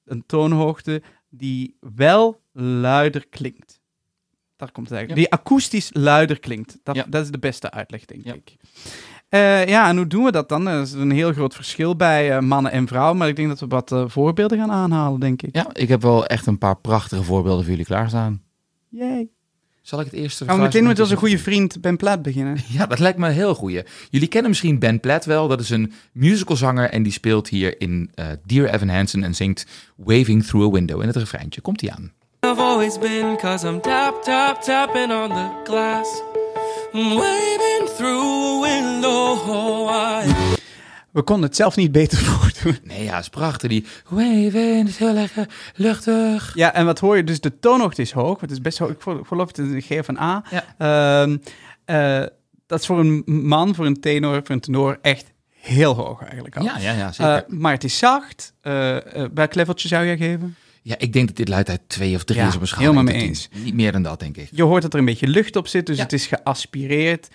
Een 0.05 0.23
toonhoogte 0.25 1.01
die 1.29 1.77
wel 1.95 2.41
luider 2.53 3.27
klinkt. 3.29 3.79
Daar 4.55 4.71
komt 4.71 4.89
het 4.89 4.97
eigenlijk. 4.97 5.27
Die 5.29 5.39
akoestisch 5.39 5.89
luider 5.93 6.39
klinkt. 6.39 6.77
Dat, 6.83 6.95
Ja. 6.95 7.05
dat 7.09 7.23
is 7.23 7.31
de 7.31 7.39
beste 7.39 7.71
uitleg, 7.71 8.05
denk 8.05 8.25
ik. 8.25 8.55
Eh, 9.29 9.67
ja, 9.67 9.89
en 9.89 9.95
hoe 9.97 10.07
doen 10.07 10.23
we 10.23 10.31
dat 10.31 10.49
dan? 10.49 10.67
Er 10.67 10.81
is 10.81 10.91
een 10.91 11.11
heel 11.11 11.33
groot 11.33 11.55
verschil 11.55 11.95
bij 11.95 12.35
eh, 12.35 12.41
mannen 12.41 12.71
en 12.71 12.87
vrouwen. 12.87 13.17
Maar 13.17 13.27
ik 13.27 13.35
denk 13.35 13.47
dat 13.47 13.59
we 13.59 13.67
wat 13.67 13.91
eh, 13.91 14.03
voorbeelden 14.07 14.57
gaan 14.57 14.71
aanhalen, 14.71 15.19
denk 15.19 15.41
ik. 15.41 15.55
Ja, 15.55 15.67
ik 15.73 15.87
heb 15.87 16.01
wel 16.01 16.25
echt 16.25 16.45
een 16.45 16.57
paar 16.57 16.77
prachtige 16.77 17.23
voorbeelden 17.23 17.61
voor 17.61 17.69
jullie 17.71 17.85
klaarstaan. 17.85 18.41
Yay. 18.89 19.29
Zal 19.89 19.99
ik 19.99 20.05
het 20.05 20.15
eerste 20.15 20.45
Gaan 20.45 20.55
we 20.55 20.61
meteen 20.61 20.83
met 20.83 20.99
onze 20.99 21.15
geluidsmomentje 21.15 21.49
goede 21.49 21.67
vriend 21.69 21.81
Ben 21.81 21.97
Platt 21.97 22.21
beginnen? 22.21 22.57
Ja, 22.77 22.85
dat 22.85 22.99
lijkt 22.99 23.17
me 23.17 23.27
een 23.27 23.33
heel 23.33 23.55
goeie. 23.55 23.83
Jullie 24.09 24.27
kennen 24.27 24.49
misschien 24.49 24.79
Ben 24.79 24.99
Platt 24.99 25.25
wel. 25.25 25.47
Dat 25.47 25.59
is 25.59 25.69
een 25.69 25.93
musicalzanger 26.11 26.89
en 26.89 27.03
die 27.03 27.11
speelt 27.11 27.47
hier 27.47 27.81
in 27.81 28.11
eh, 28.15 28.25
Dear 28.45 28.73
Evan 28.73 28.89
Hansen 28.89 29.23
en 29.23 29.35
zingt 29.35 29.65
Waving 29.95 30.45
Through 30.45 30.67
a 30.67 30.71
Window. 30.71 31.01
In 31.01 31.07
het 31.07 31.15
refreintje 31.15 31.61
komt 31.61 31.81
hij 31.81 31.91
aan. 31.91 32.11
I've 32.45 32.61
always 32.61 32.99
been, 32.99 33.37
cause 33.37 33.67
I'm 33.67 33.81
tap, 33.81 34.23
tap, 34.23 34.61
tapping 34.61 35.11
on 35.11 35.29
the 35.29 35.49
glass. 35.63 36.21
Waving 36.93 37.89
through 37.97 38.23
a 38.23 38.61
window. 38.61 40.58
We 41.19 41.25
konden 41.25 41.45
het 41.47 41.55
zelf 41.55 41.75
niet 41.75 41.91
beter 41.91 42.17
voordoen. 42.29 42.77
Nee, 42.83 43.03
ja, 43.03 43.19
is 43.19 43.29
prachtig. 43.29 43.69
Die 43.69 43.85
waving 44.09 44.87
is 44.87 44.97
heel 44.97 45.15
erg 45.15 45.37
eh, 45.37 45.43
luchtig. 45.75 46.51
Ja, 46.55 46.73
en 46.73 46.85
wat 46.85 46.99
hoor 46.99 47.17
je? 47.17 47.23
Dus 47.23 47.39
de 47.39 47.59
toonhoogte 47.59 48.01
is 48.01 48.11
hoog. 48.11 48.41
Het 48.41 48.51
is 48.51 48.61
best 48.61 48.77
hoog. 48.77 48.89
Ik 48.89 49.01
geloof- 49.27 49.47
het 49.47 49.57
een 49.57 49.81
G 49.81 49.89
een 50.07 50.19
A. 50.19 50.43
Ja. 50.49 50.63
Ehm, 50.77 51.37
eh, 51.85 52.27
dat 52.67 52.79
is 52.79 52.85
voor 52.85 52.99
een 52.99 53.23
man, 53.25 53.75
voor 53.75 53.85
een 53.85 53.99
tenor, 53.99 54.41
voor 54.43 54.55
een 54.55 54.59
tenor 54.61 54.97
echt 55.01 55.31
heel 55.49 55.93
hoog 55.95 56.23
eigenlijk 56.23 56.57
al. 56.57 56.63
Ja, 56.63 56.77
ja, 56.77 56.91
ja, 56.91 57.11
zeker. 57.11 57.33
Eh, 57.35 57.41
maar 57.47 57.71
het 57.73 57.83
is 57.83 57.97
zacht. 57.97 58.53
Eh, 58.61 58.97
welk 59.33 59.55
leveltje 59.55 59.87
zou 59.87 60.05
jij 60.05 60.17
geven? 60.17 60.55
ja, 60.81 60.95
ik 60.97 61.13
denk 61.13 61.27
dat 61.27 61.35
dit 61.35 61.47
luidheid 61.47 61.81
twee 61.87 62.15
of 62.15 62.23
drie 62.23 62.39
Ja, 62.39 62.47
is 62.47 62.55
op 62.55 62.61
een 62.61 62.67
schaal. 62.67 62.81
helemaal 62.81 63.03
mee 63.03 63.31
tien. 63.31 63.63
Niet 63.63 63.73
meer 63.73 63.91
dan 63.91 64.03
dat, 64.03 64.19
denk 64.19 64.37
ik. 64.37 64.47
Je 64.51 64.63
hoort 64.63 64.81
dat 64.81 64.93
er 64.93 64.99
een 64.99 65.05
beetje 65.05 65.27
lucht 65.27 65.55
op 65.55 65.67
zit, 65.67 65.85
dus 65.85 65.97
Ja. 65.97 66.03
het 66.03 66.13
is 66.13 66.27
geaspireerd. 66.27 67.27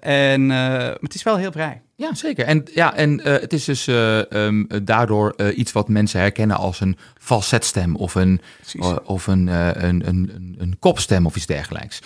En, 0.00 0.46
maar 0.46 0.96
het 1.00 1.14
is 1.14 1.22
wel 1.22 1.36
heel 1.36 1.52
vrij. 1.52 1.82
Ja, 1.98 2.14
zeker. 2.14 2.44
En, 2.44 2.64
ja, 2.74 2.94
en 2.94 3.24
eh, 3.24 3.32
het 3.32 3.52
is 3.52 3.64
dus 3.64 3.86
eh, 3.86 4.32
ehm, 4.32 4.64
daardoor 4.84 5.30
eh, 5.30 5.58
iets 5.58 5.72
wat 5.72 5.88
mensen 5.88 6.20
herkennen 6.20 6.56
als 6.56 6.80
een 6.80 6.96
falsetstem 7.20 7.96
of 7.96 8.14
een, 8.14 8.40
of 9.04 9.26
een, 9.26 9.48
eh, 9.48 9.70
een, 9.72 10.08
een, 10.08 10.30
een, 10.34 10.54
een 10.58 10.78
kopstem 10.78 11.26
of 11.26 11.36
iets 11.36 11.46
dergelijks. 11.46 12.00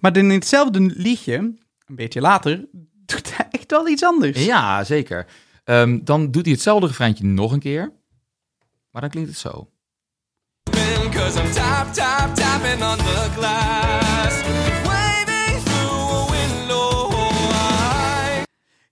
Maar 0.00 0.16
in 0.16 0.30
hetzelfde 0.30 0.80
liedje, 0.80 1.36
een 1.36 1.58
beetje 1.86 2.20
later, 2.20 2.66
doet 3.06 3.36
hij 3.36 3.46
echt 3.50 3.70
wel 3.70 3.88
iets 3.88 4.04
anders. 4.04 4.44
Ja, 4.44 4.84
zeker. 4.84 5.26
Ehm, 5.64 5.98
dan 6.04 6.30
doet 6.30 6.44
hij 6.44 6.52
hetzelfde 6.52 6.86
refreintje 6.86 7.24
nog 7.24 7.52
een 7.52 7.60
keer. 7.60 7.92
Maar 8.90 9.00
dan 9.00 9.10
klinkt 9.10 9.30
het 9.30 9.38
zo. 9.38 9.68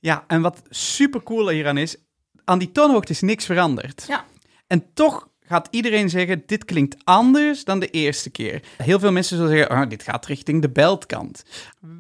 Ja, 0.01 0.25
en 0.27 0.43
wat 0.43 0.63
super 0.69 1.23
cool 1.23 1.49
hieraan 1.49 1.77
is, 1.77 1.97
aan 2.45 2.59
die 2.59 2.73
toonhoogte 2.73 3.13
is 3.13 3.21
niks 3.21 3.45
veranderd. 3.45 4.05
Ja. 4.09 4.25
En 4.67 4.93
toch 4.95 5.28
gaat 5.49 5.69
iedereen 5.71 6.09
zeggen, 6.11 6.43
dit 6.47 6.65
klinkt 6.65 6.97
anders 7.05 7.65
dan 7.65 7.79
de 7.81 7.91
eerste 7.91 8.31
keer. 8.31 8.63
Heel 8.77 8.99
veel 8.99 9.13
mensen 9.13 9.37
zullen 9.37 9.53
zeggen, 9.53 9.77
ah, 9.77 9.89
dit 9.89 10.03
gaat 10.03 10.27
richting 10.27 10.63
de 10.63 10.71
beltkant. 10.71 11.45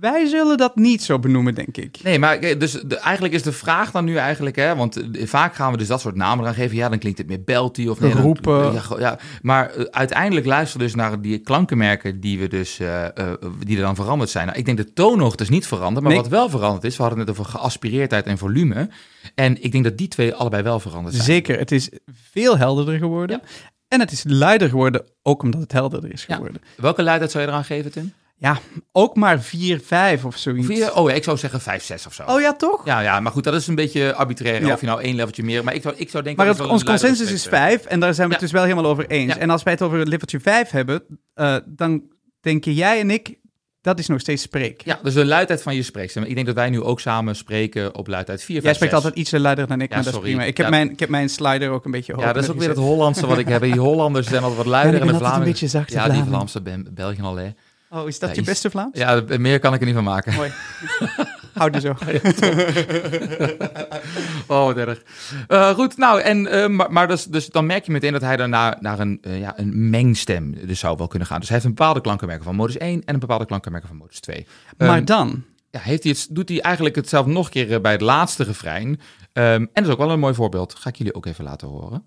Wij 0.01 0.27
zullen 0.27 0.57
dat 0.57 0.77
niet 0.77 1.03
zo 1.03 1.19
benoemen, 1.19 1.55
denk 1.55 1.77
ik. 1.77 1.99
Nee, 2.03 2.19
maar 2.19 2.39
eh, 2.39 2.59
dus 2.59 2.73
de- 2.73 2.99
eigenlijk 2.99 3.35
is 3.35 3.43
de 3.43 3.53
vraag 3.53 3.91
dan 3.91 4.05
nu 4.05 4.17
eigenlijk, 4.17 4.57
hè, 4.57 4.77
want 4.77 4.97
eh, 5.17 5.27
vaak 5.27 5.55
gaan 5.55 5.73
we 5.73 5.79
dus 5.79 5.87
dat 5.89 6.01
soort 6.01 6.15
namen 6.15 6.45
gaan 6.45 6.55
geven. 6.55 6.77
Ja, 6.77 6.89
dan 6.89 6.99
klinkt 6.99 7.19
het 7.19 7.27
meer 7.29 7.43
belty 7.45 7.87
of 7.87 8.01
nee, 8.01 8.13
dan- 8.13 8.23
Roepen. 8.23 8.83
ja, 8.99 9.19
maar 9.43 9.71
eh, 9.71 9.85
uiteindelijk 9.91 10.47
luisteren 10.47 10.79
we 10.87 10.93
dus 10.93 10.95
naar 11.03 11.21
die 11.21 11.39
klankenmerken 11.39 12.21
die 12.21 12.39
we 12.39 12.49
dus 12.49 12.79
eh, 12.79 13.05
eh, 13.05 13.13
die 13.67 13.77
er 13.77 13.83
dan 13.83 13.95
veranderd 13.95 14.31
zijn. 14.31 14.47
Nou, 14.47 14.59
ik 14.59 14.65
denk 14.65 14.77
de 14.77 14.93
toonhoogte 14.93 15.43
is 15.43 15.49
niet 15.49 15.67
veranderd, 15.67 16.05
maar 16.05 16.13
Nee. 16.13 16.21
wat 16.23 16.31
wel 16.31 16.49
veranderd 16.51 16.85
is, 16.85 16.97
we 16.97 17.03
hadden 17.03 17.21
het 17.21 17.31
over 17.31 17.45
geaspireerdheid 17.45 18.27
en 18.27 18.39
volume. 18.39 18.89
En 19.35 19.63
ik 19.63 19.73
denk 19.73 19.85
dat 19.85 19.99
die 19.99 20.09
twee 20.09 20.35
allebei 20.35 20.63
wel 20.63 20.81
veranderd 20.81 21.15
zijn. 21.15 21.27
Zeker, 21.27 21.59
het 21.59 21.73
is 21.73 21.89
veel 22.31 22.59
helderder 22.59 22.99
geworden. 22.99 23.38
En 23.89 24.01
het 24.01 24.13
is 24.13 24.25
luider 24.27 24.69
geworden, 24.69 25.07
ook 25.23 25.43
omdat 25.43 25.61
het 25.61 25.73
helderder 25.73 26.13
is 26.13 26.25
Ja. 26.27 26.35
geworden. 26.35 26.63
Welke 26.77 27.03
luidheid 27.03 27.31
zou 27.31 27.45
je 27.45 27.51
eraan 27.51 27.65
geven, 27.65 27.91
Tim? 27.93 28.13
Ja, 28.41 28.59
ook 28.93 29.17
maar 29.17 29.41
4, 29.41 29.81
5 29.81 30.25
of 30.25 30.37
zoiets. 30.37 30.67
Vier? 30.67 30.95
Oh, 30.95 31.09
ja, 31.09 31.15
ik 31.17 31.25
zou 31.25 31.37
zeggen 31.37 31.61
5, 31.61 31.83
6 31.85 32.07
of 32.07 32.15
zo. 32.15 32.23
Oh 32.23 32.41
ja, 32.41 32.55
toch? 32.55 32.85
Ja, 32.85 33.01
ja, 33.01 33.21
maar 33.21 33.33
goed, 33.33 33.45
dat 33.45 33.55
is 33.55 33.67
een 33.67 33.75
beetje 33.75 34.15
arbitrair. 34.15 34.67
Ja. 34.67 34.73
Of 34.73 34.81
je 34.81 34.87
nou 34.87 35.03
één 35.03 35.15
leveltje 35.15 35.43
meer. 35.43 35.65
Maar 35.65 35.75
ik 35.75 35.83
zou, 35.83 35.95
ik 35.97 36.11
zou 36.11 36.23
denken. 36.23 36.45
Maar 36.45 36.55
dat 36.55 36.63
het, 36.63 36.73
ons 36.73 36.85
consensus 36.85 37.31
is 37.33 37.43
spreek, 37.43 37.61
5 37.61 37.85
en 37.85 38.01
daar 38.01 38.15
zijn 38.15 38.27
we 38.27 38.33
het 38.33 38.43
dus 38.43 38.53
wel 38.53 38.63
helemaal 38.63 38.87
over 38.87 39.07
eens. 39.07 39.37
En 39.37 39.51
als 39.51 39.63
wij 39.63 39.73
het 39.73 39.83
over 39.83 40.07
leveltje 40.07 40.41
5 40.41 40.71
hebben, 40.71 41.03
eh, 41.35 41.57
dan 41.67 42.03
denken 42.41 42.73
jij 42.73 43.01
en 43.01 43.11
ik, 43.11 43.39
dat 43.81 43.99
is 43.99 44.07
nog 44.07 44.21
steeds 44.21 44.43
spreek. 44.43 44.83
Ja, 44.85 44.99
dus 45.03 45.15
de 45.15 45.25
luidheid 45.25 45.63
van 45.63 45.75
je 45.75 45.83
spreekstem. 45.83 46.23
Ik 46.23 46.35
denk 46.35 46.47
dat 46.47 46.55
wij 46.55 46.71
nu 46.71 46.83
ook 46.83 47.01
samen 47.01 47.37
spreken 47.37 47.95
op 47.95 48.07
luidheid 48.07 48.39
4, 48.43 48.47
5, 48.53 48.63
Jij 48.65 48.75
spreekt 48.75 48.93
6. 48.93 49.03
altijd 49.03 49.21
ietsje 49.21 49.41
luider 49.41 49.67
dan 49.67 49.81
ik, 49.81 49.89
Ja, 49.89 49.95
maar 49.95 50.05
dat 50.05 50.13
is 50.13 50.19
sorry. 50.19 50.31
prima. 50.35 50.49
Ik 50.49 50.57
heb, 50.57 50.67
Ja. 50.67 50.73
mijn, 50.73 50.91
ik 50.91 51.01
heb 51.01 51.09
mijn 51.09 51.29
slider 51.29 51.71
ook 51.71 51.85
een 51.85 51.91
beetje 51.91 52.13
hoog. 52.13 52.23
Ja, 52.23 52.33
dat 52.33 52.43
is 52.43 52.51
ook 52.51 52.59
weer 52.59 52.69
het. 52.69 52.79
Hollandse 52.79 53.27
wat 53.27 53.39
ik 53.39 53.49
heb. 53.49 53.63
Die 53.63 53.79
Hollanders 53.79 54.27
zijn 54.29 54.41
altijd 54.43 54.57
wat 54.59 54.67
luider 54.67 54.95
Ja, 54.95 55.01
en 55.01 55.07
de 55.07 55.13
altijd 55.13 55.35
een 55.35 55.45
beetje 55.45 55.69
zachte 55.69 55.93
Ja, 55.95 56.09
die. 56.09 56.25
Vlaamse 56.25 56.61
ben, 56.61 56.87
België 56.91 57.23
al, 57.23 57.37
hè. 57.37 57.49
Oh, 57.91 58.09
is 58.09 58.19
dat 58.19 58.29
Ja, 58.29 58.35
je 58.35 58.41
iets- 58.41 58.51
beste 58.51 58.71
Vlaams? 58.71 58.99
Ja, 58.99 59.23
meer 59.39 59.59
kan 59.59 59.75
ik 59.75 59.81
er 59.81 59.87
niet 59.87 59.95
van 59.95 60.05
maken. 60.05 60.35
Mooi. 60.35 60.51
Houd 61.59 61.75
er 61.75 61.81
zo. 61.81 61.95
Oh, 64.47 64.65
wat 64.65 64.77
erg. 64.77 65.03
Eh, 65.47 65.71
goed, 65.71 65.97
nou, 65.97 66.21
en, 66.21 66.47
eh, 66.47 66.69
maar, 66.69 66.93
maar 66.93 67.09
dus, 67.09 67.25
dus 67.25 67.47
dan 67.47 67.67
merk 67.67 67.85
je 67.85 67.93
meteen 67.93 68.13
dat 68.13 68.21
hij 68.21 68.37
dan 68.37 68.51
naar, 68.51 68.77
naar 68.81 68.99
een, 68.99 69.19
eh, 69.23 69.39
ja, 69.41 69.59
een 69.59 69.91
mengstem 69.91 70.67
dus 70.67 70.79
zou 70.79 70.97
wel 70.97 71.07
kunnen 71.07 71.29
gaan. 71.29 71.39
Dus 71.39 71.49
hij 71.49 71.57
heeft 71.57 71.69
een 71.69 71.75
bepaalde 71.75 72.01
klankenmerken 72.01 72.45
van 72.45 72.55
modus 72.55 72.79
1 72.79 73.05
en 73.05 73.15
een 73.15 73.21
bepaalde 73.21 73.47
klankenmerken 73.47 73.89
van 73.89 73.99
modus 73.99 74.21
2. 74.21 74.47
maar 74.77 74.97
Ehm, 74.97 75.05
dan, 75.05 75.45
ja, 75.71 75.81
heeft 75.81 76.03
hij 76.03 76.13
het, 76.13 76.27
doet 76.31 76.49
hij 76.49 76.61
eigenlijk 76.61 76.97
hetzelfde 76.97 77.33
nog 77.33 77.45
een 77.45 77.67
keer 77.67 77.81
bij 77.81 77.93
het 77.93 78.01
laatste 78.01 78.45
refrein. 78.45 79.01
Ehm, 79.33 79.47
en 79.47 79.69
dat 79.73 79.85
is 79.85 79.91
ook 79.91 79.99
wel 79.99 80.11
een 80.11 80.19
mooi 80.19 80.35
voorbeeld. 80.35 80.75
Ga 80.75 80.89
ik 80.89 80.97
jullie 80.97 81.15
ook 81.15 81.27
even 81.27 81.45
laten 81.45 81.69
horen. 81.69 82.05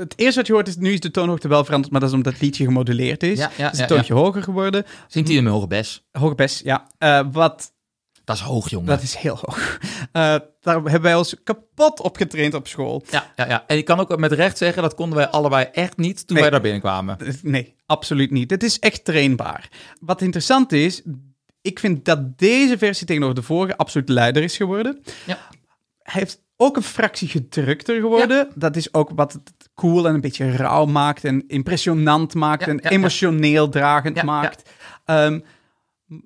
Het 0.00 0.14
eerste 0.16 0.38
wat 0.38 0.46
je 0.46 0.52
hoort 0.52 0.68
is, 0.68 0.76
nu 0.76 0.92
is 0.92 1.00
de 1.00 1.10
toonhoogte 1.10 1.48
wel 1.48 1.64
veranderd, 1.64 1.92
maar 1.92 2.00
dat 2.00 2.08
is 2.10 2.14
omdat 2.16 2.32
het 2.32 2.42
liedje 2.42 2.64
gemoduleerd 2.64 3.22
is. 3.22 3.38
Ja, 3.38 3.50
ja, 3.56 3.64
het 3.64 3.72
is 3.72 3.78
ja, 3.78 3.84
een 3.84 3.90
toontje 3.90 4.14
hoger 4.14 4.42
geworden. 4.42 4.84
Zingt 5.08 5.28
hij 5.28 5.36
in 5.38 5.44
een 5.46 5.52
hoge 5.52 5.66
bes? 5.66 6.04
Hoge 6.12 6.34
best, 6.34 6.64
ja. 6.64 6.86
Eh, 6.98 7.20
wat, 7.32 7.72
Dat 8.24 8.36
is 8.36 8.42
hoog, 8.42 8.68
jongen. 8.70 8.86
dat 8.86 9.02
is 9.02 9.14
heel 9.14 9.38
hoog. 9.40 9.78
Eh, 10.12 10.22
daar 10.60 10.74
hebben 10.74 11.00
wij 11.00 11.14
ons 11.14 11.34
kapot 11.44 12.00
op 12.00 12.16
getraind 12.16 12.54
op 12.54 12.68
school. 12.68 13.02
Ja, 13.10 13.32
ja, 13.36 13.48
ja. 13.48 13.64
En 13.66 13.76
ik 13.76 13.84
kan 13.84 13.98
ook 14.00 14.18
met 14.18 14.32
recht 14.32 14.58
zeggen, 14.58 14.82
dat 14.82 14.94
konden 14.94 15.16
wij 15.18 15.28
allebei 15.28 15.64
echt 15.72 15.96
niet 15.96 16.16
toen 16.26 16.32
Nee. 16.34 16.42
wij 16.42 16.50
daar 16.52 16.60
binnenkwamen. 16.60 17.16
Nee, 17.42 17.74
absoluut 17.86 18.30
niet. 18.30 18.50
Het 18.50 18.62
is 18.62 18.78
echt 18.78 19.04
trainbaar. 19.04 19.68
Wat 20.00 20.22
interessant 20.22 20.72
is, 20.72 21.02
ik 21.62 21.78
vind 21.78 22.04
dat 22.04 22.38
deze 22.38 22.78
versie 22.78 23.06
tegenover 23.06 23.34
de 23.34 23.42
vorige 23.42 23.76
absoluut 23.76 24.08
luider 24.08 24.42
is 24.42 24.56
geworden. 24.56 25.02
Ja. 25.26 25.38
Hij 26.02 26.20
heeft 26.20 26.40
ook 26.60 26.76
een 26.76 26.82
fractie 26.82 27.28
gedrukter 27.28 28.00
geworden. 28.00 28.48
Dat 28.54 28.76
is 28.76 28.94
ook 28.94 29.10
wat 29.14 29.32
het 29.32 29.52
cool 29.74 30.08
en 30.08 30.14
een 30.14 30.20
beetje 30.20 30.56
rauw 30.56 30.84
maakt 30.84 31.24
en 31.24 31.44
impressionant 31.46 32.34
maakt 32.34 32.64
Ja, 32.64 32.70
en 32.70 32.78
ja, 32.82 32.90
emotioneel 32.90 33.68
dragend 33.68 34.22
maakt. 34.22 34.70
Ehm, 35.04 35.40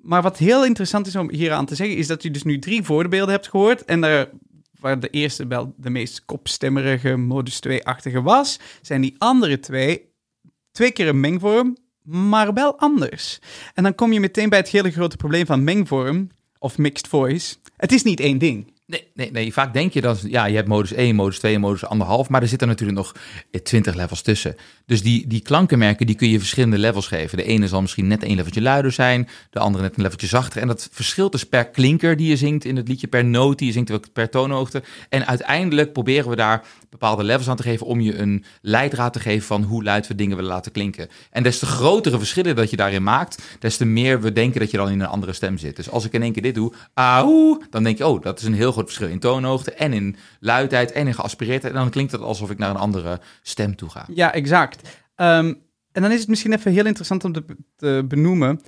maar 0.01 0.21
wat 0.21 0.37
heel 0.37 0.65
interessant 0.65 1.07
is 1.07 1.15
om 1.15 1.31
hier 1.31 1.51
aan 1.51 1.65
te 1.65 1.75
zeggen, 1.75 1.97
is 1.97 2.07
dat 2.07 2.23
je 2.23 2.31
dus 2.31 2.43
nu 2.43 2.59
drie 2.59 2.83
voorbeelden 2.83 3.33
hebt 3.33 3.47
gehoord. 3.47 3.85
En 3.85 4.01
daar, 4.01 4.29
waar 4.79 4.99
de 4.99 5.09
eerste 5.09 5.47
wel 5.47 5.73
de 5.77 5.89
meest 5.89 6.25
kopstemmerige 6.25 7.15
modus 7.15 7.59
2-achtige 7.67 8.21
was, 8.21 8.59
zijn 8.81 9.01
die 9.01 9.15
andere 9.17 9.59
twee 9.59 10.13
twee 10.71 10.91
keer 10.91 11.07
een 11.07 11.19
mengvorm, 11.19 11.77
maar 12.01 12.53
wel 12.53 12.79
anders. 12.79 13.39
En 13.73 13.83
dan 13.83 13.95
kom 13.95 14.13
je 14.13 14.19
meteen 14.19 14.49
bij 14.49 14.59
het 14.59 14.69
hele 14.69 14.91
grote 14.91 15.17
probleem 15.17 15.45
van 15.45 15.63
mengvorm, 15.63 16.29
of 16.59 16.77
mixed 16.77 17.07
voice. 17.07 17.55
Het 17.77 17.91
is 17.91 18.03
niet 18.03 18.19
één 18.19 18.37
ding. 18.37 18.73
Nee, 18.87 19.07
nee, 19.13 19.31
nee, 19.31 19.53
vaak 19.53 19.73
denk 19.73 19.93
je 19.93 20.01
dan, 20.01 20.17
ja, 20.27 20.45
je 20.45 20.55
hebt 20.55 20.67
modus 20.67 20.93
1, 20.93 21.15
modus 21.15 21.39
2 21.39 21.53
en 21.53 21.59
modus 21.59 21.83
1,5, 21.83 21.89
maar 22.29 22.41
er 22.41 22.47
zitten 22.47 22.67
natuurlijk 22.67 22.97
nog 22.97 23.15
eh, 23.51 23.61
20 23.61 23.95
levels 23.95 24.21
tussen. 24.21 24.55
Dus 24.85 25.01
die, 25.01 25.27
die 25.27 25.41
klankenmerken, 25.41 26.05
die 26.05 26.15
kun 26.15 26.29
je 26.29 26.39
verschillende 26.39 26.77
levels 26.77 27.07
geven. 27.07 27.37
De 27.37 27.43
ene 27.43 27.67
zal 27.67 27.81
misschien 27.81 28.07
net 28.07 28.23
een 28.23 28.35
leveltje 28.35 28.61
luider 28.61 28.91
zijn, 28.91 29.27
de 29.49 29.59
andere 29.59 29.83
net 29.83 29.95
een 29.95 30.01
leveltje 30.01 30.27
zachter. 30.27 30.61
En 30.61 30.67
dat 30.67 30.89
verschilt 30.91 31.31
dus 31.31 31.43
per 31.43 31.65
klinker 31.65 32.17
die 32.17 32.27
je 32.27 32.37
zingt 32.37 32.65
in 32.65 32.75
het 32.75 32.87
liedje, 32.87 33.07
per 33.07 33.25
noot 33.25 33.57
die 33.57 33.67
je 33.67 33.73
zingt, 33.73 34.13
per 34.13 34.29
toonhoogte. 34.29 34.83
En 35.09 35.27
uiteindelijk 35.27 35.93
proberen 35.93 36.29
we 36.29 36.35
daar 36.35 36.63
bepaalde 36.89 37.23
levels 37.23 37.49
aan 37.49 37.55
te 37.55 37.63
geven 37.63 37.85
om 37.85 38.01
je 38.01 38.17
een 38.17 38.43
leidraad 38.61 39.13
te 39.13 39.19
geven 39.19 39.47
van 39.47 39.63
hoe 39.63 39.83
luid 39.83 40.07
we 40.07 40.15
dingen 40.15 40.35
willen 40.35 40.51
laten 40.51 40.71
klinken. 40.71 41.07
En 41.31 41.43
des 41.43 41.59
te 41.59 41.65
grotere 41.65 42.17
verschillen 42.17 42.55
dat 42.55 42.69
je 42.69 42.75
daarin 42.75 43.03
maakt, 43.03 43.43
des 43.59 43.77
te 43.77 43.85
meer 43.85 44.21
we 44.21 44.33
denken 44.33 44.59
dat 44.59 44.71
je 44.71 44.77
dan 44.77 44.89
in 44.89 44.99
een 44.99 45.07
andere 45.07 45.33
stem 45.33 45.57
zit. 45.57 45.75
Dus 45.75 45.89
als 45.89 46.05
ik 46.05 46.13
in 46.13 46.21
één 46.21 46.31
keer 46.31 46.41
dit 46.41 46.55
doe, 46.55 46.73
dan 47.69 47.83
denk 47.83 47.97
je, 47.97 48.07
oh, 48.07 48.21
dat 48.21 48.39
is 48.39 48.45
een 48.45 48.53
heel 48.53 48.73
groot 48.75 48.85
verschil 48.85 49.09
in 49.09 49.19
toonhoogte 49.19 49.73
en 49.73 49.93
in 49.93 50.15
luidheid 50.39 50.91
en 50.91 51.07
in 51.07 51.13
geaspireerdheid. 51.13 51.73
En 51.73 51.79
dan 51.79 51.89
klinkt 51.89 52.11
het 52.11 52.21
alsof 52.21 52.49
ik 52.51 52.57
naar 52.57 52.69
een 52.69 52.75
andere 52.75 53.19
stem 53.41 53.75
toe 53.75 53.89
ga. 53.89 54.05
Ja, 54.13 54.33
exact. 54.33 55.01
Ehm, 55.15 55.53
en 55.91 56.01
dan 56.01 56.11
is 56.11 56.19
het 56.19 56.27
misschien 56.27 56.53
even 56.53 56.71
heel 56.71 56.85
interessant 56.85 57.23
om 57.23 57.33
te, 57.33 57.45
te 57.75 58.05
benoemen. 58.07 58.61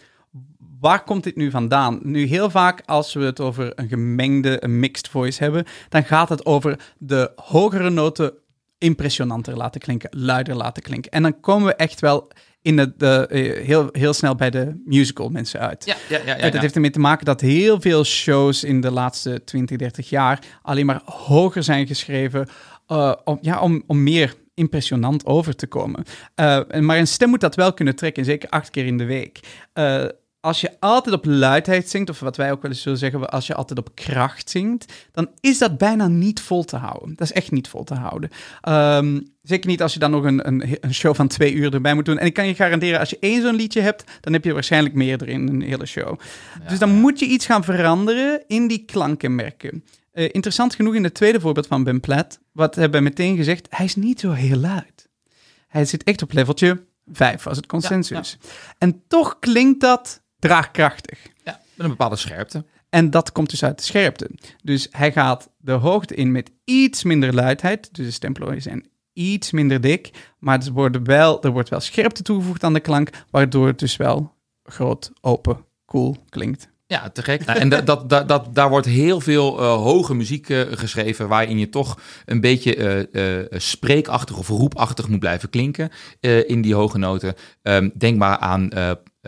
Waar 0.79 1.03
komt 1.03 1.23
dit 1.23 1.35
nu 1.35 1.51
vandaan? 1.51 1.99
Nu, 2.03 2.25
heel 2.25 2.49
vaak 2.49 2.81
als 2.85 3.13
we 3.13 3.23
het 3.23 3.39
over 3.39 3.71
een 3.75 3.87
gemengde, 3.87 4.63
een 4.63 4.79
mixed 4.79 5.07
voice 5.07 5.43
hebben, 5.43 5.65
dan 5.89 6.03
gaat 6.03 6.29
het 6.29 6.45
over 6.45 6.93
de 6.97 7.31
hogere 7.35 7.89
noten 7.89 8.33
impressionanter 8.77 9.57
laten 9.57 9.81
klinken, 9.81 10.09
luider 10.19 10.55
laten 10.55 10.83
klinken. 10.83 11.11
En 11.11 11.21
dan 11.21 11.39
komen 11.39 11.67
we 11.67 11.75
echt 11.75 11.99
wel 11.99 12.31
in 12.67 12.75
de, 12.75 12.93
de, 12.97 13.27
eh, 13.27 13.65
heel, 13.65 13.89
heel 13.91 14.13
snel 14.13 14.35
bij 14.35 14.49
de 14.49 14.81
musical 14.85 15.29
mensen 15.29 15.59
uit. 15.59 15.85
Ja, 15.85 15.95
ja, 16.09 16.19
ja. 16.25 16.35
Het 16.35 16.59
heeft 16.59 16.75
ermee 16.75 16.89
te 16.89 16.99
maken 16.99 17.25
dat 17.25 17.41
heel 17.41 17.81
veel 17.81 18.03
shows 18.03 18.63
in 18.63 18.81
de 18.81 18.91
laatste 18.91 19.43
20, 19.43 19.77
30 19.77 20.09
jaar 20.09 20.39
alleen 20.61 20.85
maar 20.85 21.01
hoger 21.05 21.63
zijn 21.63 21.87
geschreven 21.87 22.47
eh, 22.87 23.13
om, 23.23 23.37
ja, 23.41 23.59
om, 23.59 23.83
om 23.87 24.03
meer 24.03 24.35
impressionant 24.53 25.25
over 25.25 25.55
te 25.55 25.67
komen. 25.67 26.03
Eh, 26.35 26.59
maar 26.79 26.97
een 26.97 27.07
stem 27.07 27.29
moet 27.29 27.41
dat 27.41 27.55
wel 27.55 27.73
kunnen 27.73 27.95
trekken, 27.95 28.25
zeker 28.25 28.49
acht 28.49 28.69
keer 28.69 28.85
in 28.85 28.97
de 28.97 29.05
week. 29.05 29.39
Als 30.39 30.61
je 30.61 30.79
altijd 30.79 31.15
op 31.15 31.25
luidheid 31.25 31.89
zingt, 31.89 32.09
of 32.09 32.19
wat 32.19 32.37
wij 32.37 32.51
ook 32.51 32.61
wel 32.61 32.71
eens 32.71 32.81
zullen 32.81 32.97
zeggen, 32.97 33.29
als 33.29 33.47
je 33.47 33.55
altijd 33.55 33.79
op 33.79 33.95
kracht 33.95 34.49
zingt, 34.49 34.93
dan 35.11 35.29
is 35.39 35.57
dat 35.57 35.77
bijna 35.77 36.07
niet 36.07 36.41
vol 36.41 36.63
te 36.63 36.75
houden. 36.75 37.15
Dat 37.15 37.27
is 37.29 37.33
echt 37.33 37.51
niet 37.51 37.67
vol 37.67 37.83
te 37.83 37.93
houden. 37.93 38.29
Ehm, 38.61 39.19
zeker 39.41 39.69
niet 39.69 39.81
als 39.81 39.93
je 39.93 39.99
dan 39.99 40.11
nog 40.11 40.23
een, 40.23 40.47
een, 40.47 40.77
een 40.81 40.93
show 40.93 41.15
van 41.15 41.27
twee 41.27 41.53
uur 41.53 41.73
erbij 41.73 41.93
moet 41.93 42.05
doen. 42.05 42.17
En 42.17 42.25
ik 42.25 42.33
kan 42.33 42.47
je 42.47 42.55
garanderen, 42.55 42.99
als 42.99 43.09
je 43.09 43.17
één 43.19 43.41
zo'n 43.41 43.55
liedje 43.55 43.81
hebt, 43.81 44.03
dan 44.21 44.33
heb 44.33 44.43
je 44.43 44.53
waarschijnlijk 44.53 44.95
meer 44.95 45.27
in 45.27 45.47
een 45.47 45.61
hele 45.61 45.85
show. 45.85 46.19
dus 46.67 46.79
dan 46.79 46.89
moet 46.89 47.19
je 47.19 47.25
iets 47.25 47.45
gaan 47.45 47.63
veranderen 47.63 48.43
in 48.47 48.67
die 48.67 48.85
klankenmerken. 48.85 49.83
Eh, 50.11 50.23
interessant 50.23 50.75
genoeg 50.75 50.95
in 50.95 51.03
het 51.03 51.13
tweede 51.13 51.39
voorbeeld 51.39 51.67
van 51.67 51.83
Ben 51.83 51.99
Platt, 51.99 52.39
wat 52.51 52.75
hebben 52.75 52.99
we 52.99 53.09
meteen 53.09 53.35
gezegd, 53.35 53.67
hij 53.69 53.85
is 53.85 53.95
niet 53.95 54.19
zo 54.19 54.31
heel 54.31 54.57
luid. 54.57 55.09
Hij 55.67 55.85
zit 55.85 56.03
echt 56.03 56.21
op 56.21 56.33
leveltje 56.33 56.85
5, 57.11 57.43
was 57.43 57.57
het 57.57 57.65
consensus. 57.65 58.37
En 58.77 59.03
toch 59.07 59.39
klinkt 59.39 59.81
dat 59.81 60.21
draagkrachtig. 60.39 61.19
Ja, 61.43 61.61
met 61.73 61.85
een 61.85 61.91
bepaalde 61.91 62.15
scherpte. 62.15 62.65
En 62.89 63.09
dat 63.09 63.31
komt 63.31 63.49
dus 63.49 63.63
uit 63.63 63.77
de 63.77 63.83
scherpte. 63.83 64.29
Dus 64.63 64.87
hij 64.91 65.11
gaat 65.11 65.49
de 65.57 65.71
hoogte 65.71 66.15
in 66.15 66.31
met 66.31 66.51
iets 66.63 67.03
minder 67.03 67.33
luidheid. 67.33 67.89
Dus 67.95 68.05
de 68.05 68.11
stemplooien 68.11 68.61
zijn 68.61 68.87
iets 69.13 69.51
minder 69.51 69.81
dik. 69.81 70.11
Maar 70.39 70.65
er, 70.65 70.71
worden 70.71 71.03
wel, 71.03 71.43
er 71.43 71.51
wordt 71.51 71.69
wel 71.69 71.79
scherpte 71.79 72.23
toegevoegd 72.23 72.63
aan 72.63 72.73
de 72.73 72.79
klank, 72.79 73.09
waardoor 73.29 73.67
het 73.67 73.79
dus 73.79 73.97
wel 73.97 74.35
groot, 74.63 75.11
open, 75.21 75.65
cool 75.85 76.17
klinkt. 76.29 76.69
Ja, 76.87 77.09
te 77.09 77.23
gek. 77.23 77.45
Nou, 77.45 77.59
en 77.59 77.69
dat, 77.69 77.85
dat, 77.85 78.09
dat, 78.09 78.27
dat, 78.27 78.55
daar 78.55 78.69
wordt 78.69 78.85
heel 78.85 79.21
veel 79.21 79.59
eh, 79.59 79.75
hoge 79.75 80.15
muziek 80.15 80.49
eh, 80.49 80.61
geschreven, 80.69 81.27
waarin 81.27 81.59
je 81.59 81.69
toch 81.69 81.99
een 82.25 82.41
beetje 82.41 82.75
eh, 82.75 83.39
eh, 83.39 83.45
spreekachtig 83.51 84.37
of 84.37 84.47
roepachtig 84.47 85.07
moet 85.07 85.19
blijven 85.19 85.49
klinken 85.49 85.89
eh, 86.19 86.49
in 86.49 86.61
die 86.61 86.75
hoge 86.75 86.97
noten. 86.97 87.33
Ehm, 87.61 87.89
denk 87.97 88.17
maar 88.17 88.37
aan 88.37 88.69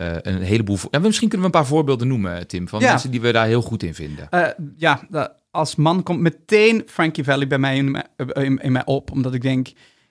eh, 0.00 0.16
eh, 0.16 0.20
een 0.22 0.42
heleboel... 0.42 0.78
En 0.90 1.02
misschien 1.02 1.28
kunnen 1.28 1.50
we 1.50 1.54
een 1.54 1.60
paar 1.60 1.70
voorbeelden 1.70 2.08
noemen, 2.08 2.46
Tim, 2.46 2.68
van 2.68 2.80
Ja. 2.80 2.90
mensen 2.90 3.10
die 3.10 3.20
we 3.20 3.32
daar 3.32 3.46
heel 3.46 3.62
goed 3.62 3.82
in 3.82 3.94
vinden. 3.94 4.28
Eh, 4.30 4.46
ja, 4.76 5.00
als 5.50 5.76
man 5.76 6.02
komt 6.02 6.20
meteen 6.20 6.82
Frankie 6.86 7.24
Valli 7.24 7.46
bij 7.46 7.58
mij 7.58 7.76
in, 7.76 8.02
eh, 8.16 8.44
in, 8.44 8.58
in 8.58 8.72
mij 8.72 8.84
op, 8.84 9.10
omdat 9.10 9.34
ik 9.34 9.42
denk, 9.42 9.68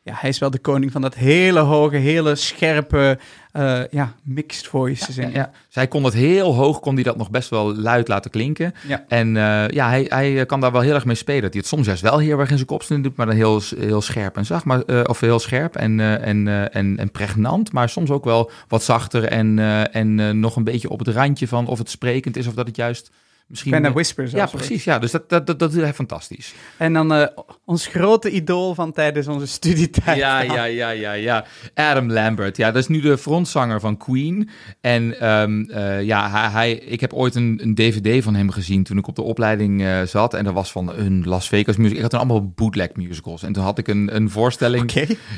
ja, 0.09 0.15
hij 0.19 0.29
is 0.29 0.39
wel 0.39 0.49
de 0.49 0.59
koning 0.59 0.91
van 0.91 1.01
dat 1.01 1.15
hele 1.15 1.59
hoge, 1.59 1.95
hele 1.95 2.35
scherpe, 2.35 3.19
eh, 3.51 3.81
ja, 3.91 4.13
mixed 4.23 4.67
voice 4.67 5.11
zingen. 5.11 5.33
Ja, 5.33 5.51
Zij 5.67 5.87
kon 5.87 6.03
het 6.03 6.13
heel 6.13 6.53
hoog, 6.55 6.79
kon 6.79 6.93
hij 6.93 7.03
dat 7.03 7.17
nog 7.17 7.29
best 7.29 7.49
wel 7.49 7.75
luid 7.75 8.07
laten 8.07 8.31
klinken. 8.31 8.73
Ja. 8.87 9.05
En 9.07 9.37
eh, 9.37 9.67
ja, 9.67 9.89
hij, 9.89 10.05
hij 10.09 10.45
kan 10.45 10.59
daar 10.59 10.71
wel 10.71 10.81
heel 10.81 10.93
erg 10.93 11.05
mee 11.05 11.15
spelen. 11.15 11.41
Dat 11.41 11.51
hij 11.51 11.59
het 11.59 11.69
soms 11.69 11.85
juist 11.85 12.01
wel 12.01 12.17
heel 12.17 12.39
erg 12.39 12.49
in 12.49 12.55
zijn 12.55 12.67
kopstem 12.67 13.01
doet, 13.01 13.15
maar 13.15 13.25
dan 13.25 13.35
heel, 13.35 13.61
heel 13.79 14.01
scherp 14.01 14.37
en 14.37 14.45
zacht. 14.45 14.65
Maar, 14.65 14.81
eh, 14.81 15.01
of 15.03 15.19
heel 15.19 15.39
scherp 15.39 15.75
en, 15.75 15.99
eh, 15.99 16.27
en, 16.27 16.47
eh, 16.47 16.75
en, 16.75 16.97
en 16.97 17.11
pregnant, 17.11 17.71
maar 17.71 17.89
soms 17.89 18.09
ook 18.09 18.23
wel 18.25 18.51
wat 18.67 18.83
zachter 18.83 19.23
en, 19.23 19.59
eh, 19.59 19.95
en 19.95 20.19
eh, 20.19 20.29
nog 20.29 20.55
een 20.55 20.63
beetje 20.63 20.89
op 20.89 20.99
het 20.99 21.07
randje 21.07 21.47
van 21.47 21.67
of 21.67 21.77
het 21.77 21.89
sprekend 21.89 22.37
is 22.37 22.47
of 22.47 22.53
dat 22.53 22.67
het 22.67 22.75
juist 22.75 23.11
misschien... 23.49 23.71
Bijna 23.71 23.91
whispers. 23.91 24.31
ja, 24.31 24.45
precies. 24.45 24.83
Ja, 24.83 24.99
dus 24.99 25.11
dat, 25.11 25.29
dat, 25.29 25.47
dat, 25.47 25.59
dat 25.59 25.71
doet 25.71 25.81
hij 25.81 25.93
fantastisch. 25.93 26.53
En 26.77 26.93
dan 26.93 27.13
eh, 27.13 27.27
ons 27.65 27.87
grote 27.87 28.29
idool 28.29 28.75
van 28.75 28.91
tijdens 28.91 29.27
onze 29.27 29.47
studietijd. 29.47 30.17
Ja, 30.17 30.41
ja, 30.41 30.63
ja, 30.63 30.89
ja, 30.89 31.11
ja. 31.11 31.45
Adam 31.73 32.11
Lambert. 32.11 32.57
Ja, 32.57 32.71
dat 32.71 32.81
is 32.81 32.87
nu 32.87 33.01
de 33.01 33.17
frontzanger 33.17 33.79
van 33.79 33.97
Queen. 33.97 34.49
En 34.81 35.19
ehm, 35.19 35.61
eh, 35.61 36.03
ja, 36.03 36.29
hij, 36.29 36.49
hij, 36.49 36.73
ik 36.73 37.01
heb 37.01 37.13
ooit 37.13 37.35
een, 37.35 37.59
een 37.61 37.75
DVD 37.75 38.23
van 38.23 38.35
hem 38.35 38.51
gezien 38.51 38.83
toen 38.83 38.97
ik 38.97 39.07
op 39.07 39.15
de 39.15 39.21
opleiding 39.21 39.83
eh, 39.83 40.01
zat. 40.01 40.33
En 40.33 40.43
dat 40.43 40.53
was 40.53 40.71
van 40.71 40.93
een 40.93 41.23
Las 41.25 41.47
Vegas 41.47 41.77
musical. 41.77 41.95
Ik 41.95 42.01
had 42.01 42.09
toen 42.11 42.19
allemaal 42.19 42.51
bootleg 42.55 42.89
musicals. 42.95 43.43
En 43.43 43.53
toen 43.53 43.63
had 43.63 43.77
ik 43.77 43.87
een, 43.87 44.15
een 44.15 44.29
voorstelling. 44.29 44.87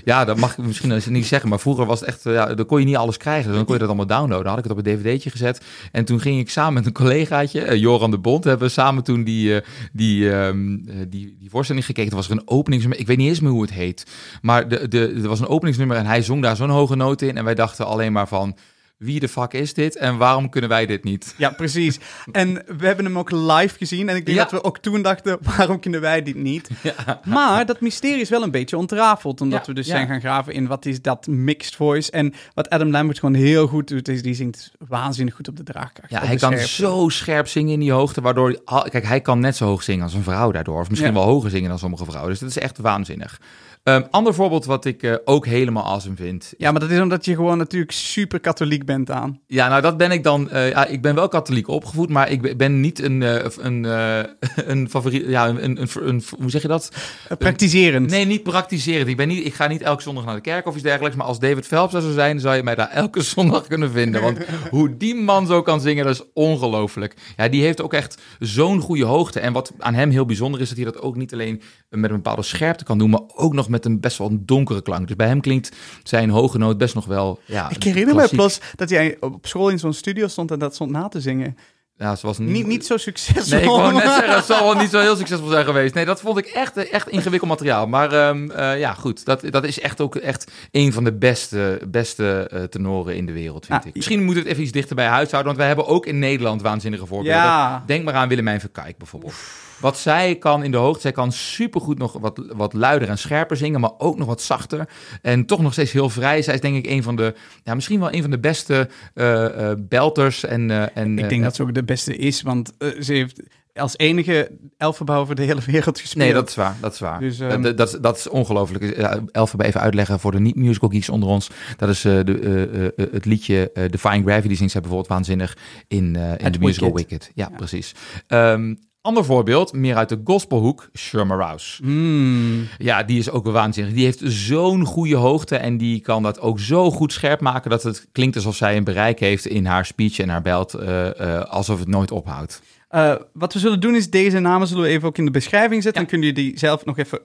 Ja, 0.05 0.25
dat 0.25 0.37
mag 0.37 0.51
ik 0.51 0.65
misschien 0.65 1.01
niet 1.13 1.25
zeggen. 1.25 1.49
Maar 1.49 1.59
vroeger 1.59 1.85
was 1.85 1.99
het 1.99 2.09
echt, 2.09 2.25
eh, 2.25 2.33
ja, 2.33 2.53
dan 2.53 2.65
kon 2.65 2.79
je 2.79 2.85
niet 2.85 2.95
alles 2.95 3.17
krijgen. 3.17 3.47
Dus 3.47 3.55
dan 3.55 3.65
kon 3.65 3.73
je 3.73 3.79
dat 3.79 3.87
allemaal 3.87 4.07
downloaden. 4.07 4.43
Dan 4.43 4.53
had 4.53 4.65
ik 4.65 4.69
het 4.69 4.79
op 4.79 4.85
een 4.85 4.97
dvd'tje 4.97 5.29
gezet. 5.29 5.61
En 5.91 6.05
toen 6.05 6.19
ging 6.19 6.39
ik 6.39 6.49
samen 6.49 6.73
met 6.73 6.85
een 6.85 6.91
collegaatje, 6.91 7.61
eh, 7.61 7.79
Joran 8.01 8.15
de 8.21 8.29
Bond, 8.29 8.43
hebben 8.43 8.67
we 8.67 8.73
samen 8.73 9.03
toen 9.03 9.23
die, 9.23 9.55
eh, 9.55 9.67
die, 9.91 10.31
ehm, 10.31 10.73
eh, 10.87 10.95
die, 11.09 11.35
die 11.39 11.49
voorstelling 11.49 11.85
gekeken. 11.85 12.09
Er 12.09 12.15
was 12.15 12.29
er 12.29 12.31
een 12.31 12.47
openingsnummer. 12.47 12.99
Ik 12.99 13.07
weet 13.07 13.17
niet 13.17 13.27
eens 13.27 13.39
meer 13.39 13.51
hoe 13.51 13.61
het 13.61 13.73
heet. 13.73 14.05
Maar 14.41 14.67
de, 14.67 14.87
de, 14.87 15.19
er 15.21 15.27
was 15.27 15.39
een 15.39 15.47
openingsnummer 15.47 15.97
en 15.97 16.05
hij 16.05 16.21
zong 16.21 16.41
daar 16.41 16.55
zo'n 16.55 16.69
hoge 16.69 16.95
noot 16.95 17.21
in. 17.21 17.37
En 17.37 17.43
wij 17.43 17.55
dachten 17.55 17.85
alleen 17.85 18.11
maar 18.11 18.27
van, 18.27 18.55
wie 19.01 19.19
de 19.19 19.27
fuck 19.27 19.53
is 19.53 19.73
dit? 19.73 19.95
En 19.97 20.17
waarom 20.17 20.49
kunnen 20.49 20.69
wij 20.69 20.85
dit 20.85 21.03
niet? 21.03 21.33
Ja, 21.37 21.49
precies. 21.49 21.99
En 22.31 22.53
we 22.77 22.85
hebben 22.85 23.05
hem 23.05 23.17
ook 23.17 23.31
live 23.31 23.77
gezien. 23.77 24.09
En 24.09 24.15
ik 24.15 24.25
denk 24.25 24.37
Ja. 24.37 24.43
dat 24.43 24.51
we 24.51 24.63
ook 24.63 24.77
toen 24.77 25.01
dachten, 25.01 25.37
waarom 25.57 25.79
kunnen 25.79 26.01
wij 26.01 26.23
dit 26.23 26.35
niet? 26.35 26.69
Maar 27.23 27.65
dat 27.65 27.81
mysterie 27.81 28.21
is 28.21 28.29
wel 28.29 28.43
een 28.43 28.51
beetje 28.51 28.77
ontrafeld. 28.77 29.41
Omdat 29.41 29.59
Ja, 29.59 29.65
we 29.65 29.73
dus 29.73 29.85
ja. 29.87 29.91
zijn 29.95 30.07
gaan 30.07 30.19
graven 30.19 30.53
in 30.53 30.67
wat 30.67 30.85
is 30.85 31.01
dat 31.01 31.27
mixed 31.27 31.75
voice. 31.75 32.11
En 32.11 32.33
wat 32.53 32.69
Adam 32.69 32.91
Lambert 32.91 33.19
gewoon 33.19 33.35
heel 33.35 33.67
goed 33.67 33.87
doet, 33.87 34.07
is 34.07 34.21
die 34.21 34.33
zingt 34.33 34.71
waanzinnig 34.87 35.35
goed 35.35 35.47
op 35.47 35.57
de 35.57 35.63
draagkracht. 35.63 36.11
Ja, 36.11 36.25
hij 36.25 36.35
kan 36.35 36.57
zo 36.57 37.09
scherp 37.09 37.47
zingen 37.47 37.73
in 37.73 37.79
die 37.79 37.91
hoogte, 37.91 38.21
waardoor... 38.21 38.61
Kijk, 38.89 39.05
hij 39.05 39.21
kan 39.21 39.39
net 39.39 39.55
zo 39.55 39.65
hoog 39.65 39.83
zingen 39.83 40.03
als 40.03 40.13
een 40.13 40.23
vrouw 40.23 40.51
daardoor. 40.51 40.79
Of 40.79 40.89
misschien 40.89 41.11
Ja. 41.13 41.17
wel 41.19 41.27
hoger 41.27 41.49
zingen 41.49 41.69
dan 41.69 41.79
sommige 41.79 42.05
vrouwen. 42.05 42.29
Dus 42.31 42.39
dat 42.39 42.49
is 42.49 42.57
echt 42.57 42.77
waanzinnig. 42.77 43.39
Ehm, 43.83 44.01
ander 44.11 44.33
voorbeeld 44.33 44.65
wat 44.65 44.85
ik 44.85 45.03
eh, 45.03 45.13
ook 45.25 45.45
helemaal 45.45 45.83
awesome 45.85 46.15
vind. 46.15 46.53
Ja, 46.57 46.71
maar 46.71 46.79
dat 46.79 46.89
is 46.89 46.99
omdat 46.99 47.25
je 47.25 47.35
gewoon 47.35 47.57
natuurlijk 47.57 47.91
super 47.91 48.39
katholiek 48.39 48.85
bent 48.85 49.11
aan. 49.11 49.39
Ja, 49.47 49.67
nou 49.69 49.81
dat 49.81 49.97
ben 49.97 50.11
ik 50.11 50.23
dan... 50.23 50.49
eh, 50.49 50.69
ja, 50.69 50.85
ik 50.85 51.01
ben 51.01 51.15
wel 51.15 51.27
katholiek 51.27 51.67
opgevoed, 51.67 52.09
maar 52.09 52.29
ik 52.31 52.57
ben- 52.57 52.79
niet 52.81 53.01
een, 53.01 53.23
eh, 53.23 53.45
een, 53.59 53.83
een 54.71 54.89
favoriet... 54.89 55.25
Ja, 55.27 55.47
een, 55.47 55.63
een, 55.63 55.87
een, 55.99 56.23
hoe 56.39 56.49
zeg 56.49 56.61
je 56.61 56.67
dat? 56.67 56.91
Praktiserend. 57.37 58.09
Nee, 58.09 58.25
niet 58.25 58.43
praktiserend. 58.43 59.07
Ik, 59.07 59.17
ben 59.17 59.27
niet, 59.27 59.45
ik 59.45 59.53
ga 59.53 59.67
niet 59.67 59.81
elke 59.81 60.01
zondag 60.01 60.25
naar 60.25 60.35
de 60.35 60.41
kerk 60.41 60.67
of 60.67 60.73
iets 60.73 60.83
dergelijks. 60.83 61.15
Maar 61.17 61.25
als 61.25 61.39
David 61.39 61.67
Phelps 61.67 61.93
er 61.93 62.01
zou 62.01 62.13
zijn, 62.13 62.39
zou 62.39 62.55
je 62.55 62.63
mij 62.63 62.75
daar 62.75 62.89
elke 62.89 63.21
zondag 63.33 63.67
kunnen 63.67 63.91
vinden. 63.91 64.21
Want 64.21 64.37
hoe 64.69 64.97
die 64.97 65.15
man 65.15 65.47
zo 65.47 65.61
kan 65.61 65.81
zingen, 65.81 66.05
dat 66.05 66.13
is 66.13 66.23
ongelooflijk. 66.33 67.15
Ja, 67.37 67.47
die 67.47 67.61
heeft 67.63 67.81
ook 67.81 67.93
echt 67.93 68.21
zo'n 68.39 68.79
goede 68.81 69.05
hoogte. 69.05 69.39
En 69.39 69.53
wat 69.53 69.71
aan 69.77 69.93
hem 69.93 70.09
heel 70.09 70.25
bijzonder 70.25 70.61
is, 70.61 70.67
dat 70.67 70.77
hij 70.77 70.85
dat 70.85 71.01
ook 71.01 71.15
niet 71.15 71.33
alleen 71.33 71.61
met 71.89 72.09
een 72.09 72.15
bepaalde 72.15 72.41
scherpte 72.43 72.83
kan 72.83 72.97
doen, 72.97 73.09
maar 73.09 73.21
ook 73.35 73.53
nog 73.53 73.69
met 73.71 73.85
een 73.85 73.99
best 73.99 74.17
wel 74.17 74.29
een 74.29 74.45
donkere 74.45 74.81
klank. 74.81 75.07
Dus 75.07 75.15
bij 75.15 75.27
hem 75.27 75.41
klinkt 75.41 75.75
zijn 76.03 76.29
hoge 76.29 76.57
noot 76.57 76.77
best 76.77 76.95
nog 76.95 77.05
wel. 77.05 77.39
Ja, 77.45 77.69
Ik 77.69 77.83
herinner 77.83 78.15
me 78.15 78.27
plots 78.29 78.59
dat 78.75 78.89
hij 78.89 79.17
op 79.19 79.47
school 79.47 79.69
in 79.69 79.79
zo'n 79.79 79.93
studio 79.93 80.27
stond 80.27 80.51
en 80.51 80.59
dat 80.59 80.73
stond 80.75 80.91
na 80.91 81.07
te 81.07 81.21
zingen. 81.21 81.57
Ja, 81.97 82.15
ze 82.15 82.25
was 82.25 82.37
Niet, 82.37 82.67
niet 82.67 82.85
zo 82.85 82.97
succesvol. 82.97 83.49
Nee, 83.57 83.61
ik 83.61 83.67
wou 83.67 83.93
net 83.93 84.01
zeggen, 84.03 84.35
het 84.35 84.45
zal 84.45 84.63
wel 84.63 84.81
niet 84.81 84.89
zo 84.89 84.99
heel 84.99 85.15
succesvol 85.15 85.47
zijn 85.49 85.65
geweest. 85.65 85.93
Nee, 85.93 86.05
dat 86.05 86.21
vond 86.21 86.37
ik 86.37 86.45
echt, 86.45 86.89
echt 86.89 87.07
ingewikkeld 87.09 87.49
materiaal. 87.49 87.87
Maar 87.87 88.11
ehm, 88.11 88.51
eh, 88.51 88.79
ja, 88.79 88.93
goed. 88.93 89.25
Dat, 89.25 89.43
dat 89.49 89.63
is 89.63 89.79
echt 89.79 90.01
ook 90.01 90.15
echt 90.15 90.51
een 90.71 90.93
van 90.93 91.03
de 91.03 91.13
beste, 91.13 91.81
beste 91.87 92.47
eh, 92.51 92.63
tenoren 92.63 93.15
in 93.15 93.25
de 93.25 93.31
wereld, 93.31 93.65
vind 93.65 93.79
Ah, 93.81 93.87
ik. 93.87 93.95
Misschien 93.95 94.23
moeten 94.23 94.35
we 94.35 94.41
het 94.41 94.51
even 94.51 94.63
iets 94.63 94.71
dichter 94.71 94.95
bij 94.95 95.05
huis 95.05 95.31
houden. 95.31 95.45
Want 95.45 95.57
wij 95.57 95.67
hebben 95.67 95.87
ook 95.87 96.05
in 96.05 96.19
Nederland 96.19 96.61
waanzinnige 96.61 97.05
voorbeelden. 97.05 97.41
Ja. 97.41 97.83
Denk 97.85 98.03
maar 98.05 98.13
aan 98.13 98.27
Willemijn 98.27 98.59
Verkijk 98.59 98.97
bijvoorbeeld. 98.97 99.33
Wat 99.81 99.97
zij 99.97 100.35
kan 100.35 100.63
in 100.63 100.71
de 100.71 100.77
hoogte, 100.77 101.01
zij 101.01 101.11
kan 101.11 101.31
supergoed 101.31 101.97
nog 101.97 102.13
wat, 102.19 102.41
wat 102.55 102.73
luider 102.73 103.09
en 103.09 103.17
scherper 103.17 103.57
zingen, 103.57 103.79
maar 103.79 103.91
ook 103.97 104.17
nog 104.17 104.27
wat 104.27 104.41
zachter. 104.41 104.89
En 105.21 105.45
toch 105.45 105.61
nog 105.61 105.71
steeds 105.73 105.91
heel 105.91 106.09
vrij. 106.09 106.41
Zij 106.41 106.53
is 106.53 106.61
denk 106.61 106.75
ik 106.75 106.87
een 106.87 107.03
van 107.03 107.15
de, 107.15 107.33
ja, 107.63 107.73
misschien 107.75 107.99
wel 107.99 108.13
een 108.13 108.21
van 108.21 108.31
de 108.31 108.39
beste 108.39 108.89
eh, 109.13 109.69
eh, 109.71 109.77
belters. 109.79 110.43
En, 110.43 110.71
eh, 110.71 110.85
en, 110.93 111.19
Ik 111.19 111.29
denk 111.29 111.43
dat 111.43 111.55
ze 111.55 111.61
ook 111.61 111.73
de 111.73 111.83
beste 111.83 112.15
is, 112.15 112.41
want 112.41 112.73
ze 112.99 113.13
heeft 113.13 113.41
als 113.73 113.97
enige 113.97 114.51
elfenbouw 114.77 115.19
over 115.21 115.35
de 115.35 115.41
hele 115.43 115.61
wereld 115.65 115.99
gespeeld. 115.99 116.23
Nee, 116.25 116.33
dat 116.33 116.49
is 116.49 116.55
waar. 116.55 116.75
Dat 116.81 116.93
is 116.93 116.99
waar. 116.99 117.19
Dus, 117.19 117.39
Eh, 117.39 117.51
ehm, 117.51 117.61
dat, 117.61 117.77
dat, 117.77 117.93
is- 117.93 117.99
dat 117.99 118.17
is 118.17 118.29
ongelooflijk. 118.29 118.83
Elfenbe 119.31 119.63
even 119.65 119.81
uitleggen 119.81 120.19
voor 120.19 120.31
de 120.31 120.39
niet-musical 120.39 120.89
geeks 120.89 121.09
onder 121.09 121.29
ons. 121.29 121.49
Dat 121.77 121.89
is 121.89 122.01
de, 122.01 122.93
het 123.11 123.25
liedje 123.25 123.71
Defying 123.89 124.25
Gravity 124.25 124.55
zingt 124.55 124.71
zij 124.71 124.81
bijvoorbeeld 124.81 125.11
waanzinnig 125.11 125.57
in, 125.87 126.15
in 126.37 126.51
de 126.51 126.59
musical 126.59 126.93
Wicked. 126.93 127.09
Wicked. 127.11 127.31
Ja, 127.35 127.49
precies. 127.57 127.95
Ehm, 128.27 128.73
ander 129.01 129.25
voorbeeld, 129.25 129.73
meer 129.73 129.95
uit 129.95 130.09
de 130.09 130.21
gospelhoek, 130.23 130.89
Sherma 130.97 131.35
Rouse. 131.35 131.83
Hmm. 131.83 132.67
Ja, 132.77 133.03
die 133.03 133.19
is 133.19 133.29
ook 133.29 133.43
wel 133.43 133.53
waanzinnig. 133.53 133.93
Die 133.93 134.03
heeft 134.03 134.21
zo'n 134.23 134.85
goede 134.85 135.15
hoogte 135.15 135.55
en 135.55 135.77
die 135.77 135.99
kan 135.99 136.23
dat 136.23 136.39
ook 136.39 136.59
zo 136.59 136.91
goed 136.91 137.13
scherp 137.13 137.41
maken 137.41 137.69
dat 137.69 137.83
het 137.83 138.07
klinkt 138.11 138.35
alsof 138.35 138.55
zij 138.55 138.77
een 138.77 138.83
bereik 138.83 139.19
heeft 139.19 139.45
in 139.45 139.65
haar 139.65 139.85
speech 139.85 140.19
en 140.19 140.29
haar 140.29 140.41
belt, 140.41 140.73
eh, 140.73 141.19
eh, 141.19 141.45
alsof 141.45 141.79
het 141.79 141.87
nooit 141.87 142.11
ophoudt. 142.11 142.61
Eh, 142.87 143.15
wat 143.33 143.53
we 143.53 143.59
zullen 143.59 143.79
doen 143.79 143.95
is 143.95 144.09
deze 144.09 144.39
namen 144.39 144.67
zullen 144.67 144.83
we 144.83 144.89
even 144.89 145.07
ook 145.07 145.17
in 145.17 145.25
de 145.25 145.31
beschrijving 145.31 145.83
zetten. 145.83 146.01
Ja. 146.01 146.07
Dan 146.07 146.19
kun 146.19 146.27
je 146.27 146.33
die 146.33 146.59
zelf 146.59 146.85
nog 146.85 146.97
even 146.97 147.19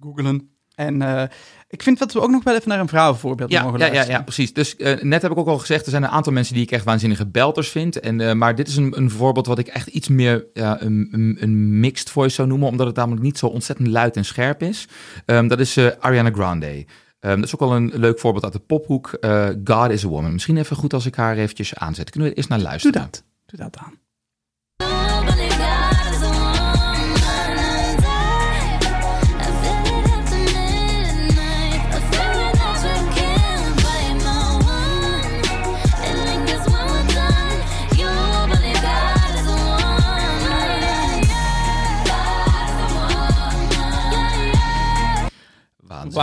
googlen. 0.00 0.50
En 0.74 1.02
ik 1.70 1.82
vind 1.82 1.98
dat 1.98 2.12
we 2.12 2.20
ook 2.20 2.30
nog 2.30 2.42
wel 2.44 2.54
even 2.54 2.68
naar 2.68 2.80
een 2.80 2.88
vrouwenvoorbeeld 2.88 3.50
Ja, 3.50 3.62
mogen 3.62 3.78
ja, 3.78 3.84
ja, 3.84 3.92
luisteren. 3.92 4.18
ja, 4.18 4.24
precies. 4.24 4.52
Dus 4.52 4.76
eh, 4.76 5.02
net 5.02 5.22
heb 5.22 5.30
ik 5.30 5.38
ook 5.38 5.46
al 5.46 5.58
gezegd, 5.58 5.84
er 5.84 5.90
zijn 5.90 6.02
een 6.02 6.08
aantal 6.08 6.32
mensen 6.32 6.54
die 6.54 6.62
ik 6.62 6.70
echt 6.70 6.84
waanzinnige 6.84 7.26
belters 7.26 7.68
vind. 7.68 8.00
En, 8.00 8.20
eh, 8.20 8.32
maar 8.34 8.54
dit 8.54 8.68
is 8.68 8.76
een, 8.76 8.96
een 8.96 9.10
voorbeeld 9.10 9.46
wat 9.46 9.58
ik 9.58 9.66
echt 9.66 9.86
iets 9.86 10.08
meer 10.08 10.46
ja, 10.52 10.82
een, 10.82 11.36
een, 11.40 11.80
mixed 11.80 12.10
voice 12.10 12.34
zou 12.34 12.48
noemen, 12.48 12.68
omdat 12.68 12.86
het 12.86 12.96
namelijk 12.96 13.22
niet 13.22 13.38
zo 13.38 13.46
ontzettend 13.46 13.88
luid 13.88 14.16
en 14.16 14.24
scherp 14.24 14.62
is. 14.62 14.88
Ehm, 15.26 15.48
dat 15.48 15.60
is 15.60 15.76
eh, 15.76 15.86
Ariana 15.98 16.30
Grande. 16.30 16.86
Ehm, 17.20 17.34
dat 17.36 17.44
is 17.44 17.54
ook 17.54 17.60
wel 17.60 17.76
een 17.76 17.92
leuk 17.94 18.18
voorbeeld 18.18 18.44
uit 18.44 18.52
de 18.52 18.58
pophoek. 18.58 19.18
God 19.64 19.90
is 19.90 20.04
a 20.04 20.08
Woman. 20.08 20.32
Misschien 20.32 20.56
even 20.56 20.76
goed 20.76 20.92
als 20.92 21.06
ik 21.06 21.14
haar 21.14 21.36
eventjes 21.36 21.74
aanzet. 21.74 22.10
Kunnen 22.10 22.28
we 22.28 22.34
er 22.34 22.36
eerst 22.38 22.48
naar 22.50 22.58
Doe 22.58 22.68
luisteren? 22.68 23.00
dat. 23.00 23.24
Doe 23.46 23.58
dat 23.58 23.76
aan. 23.76 23.98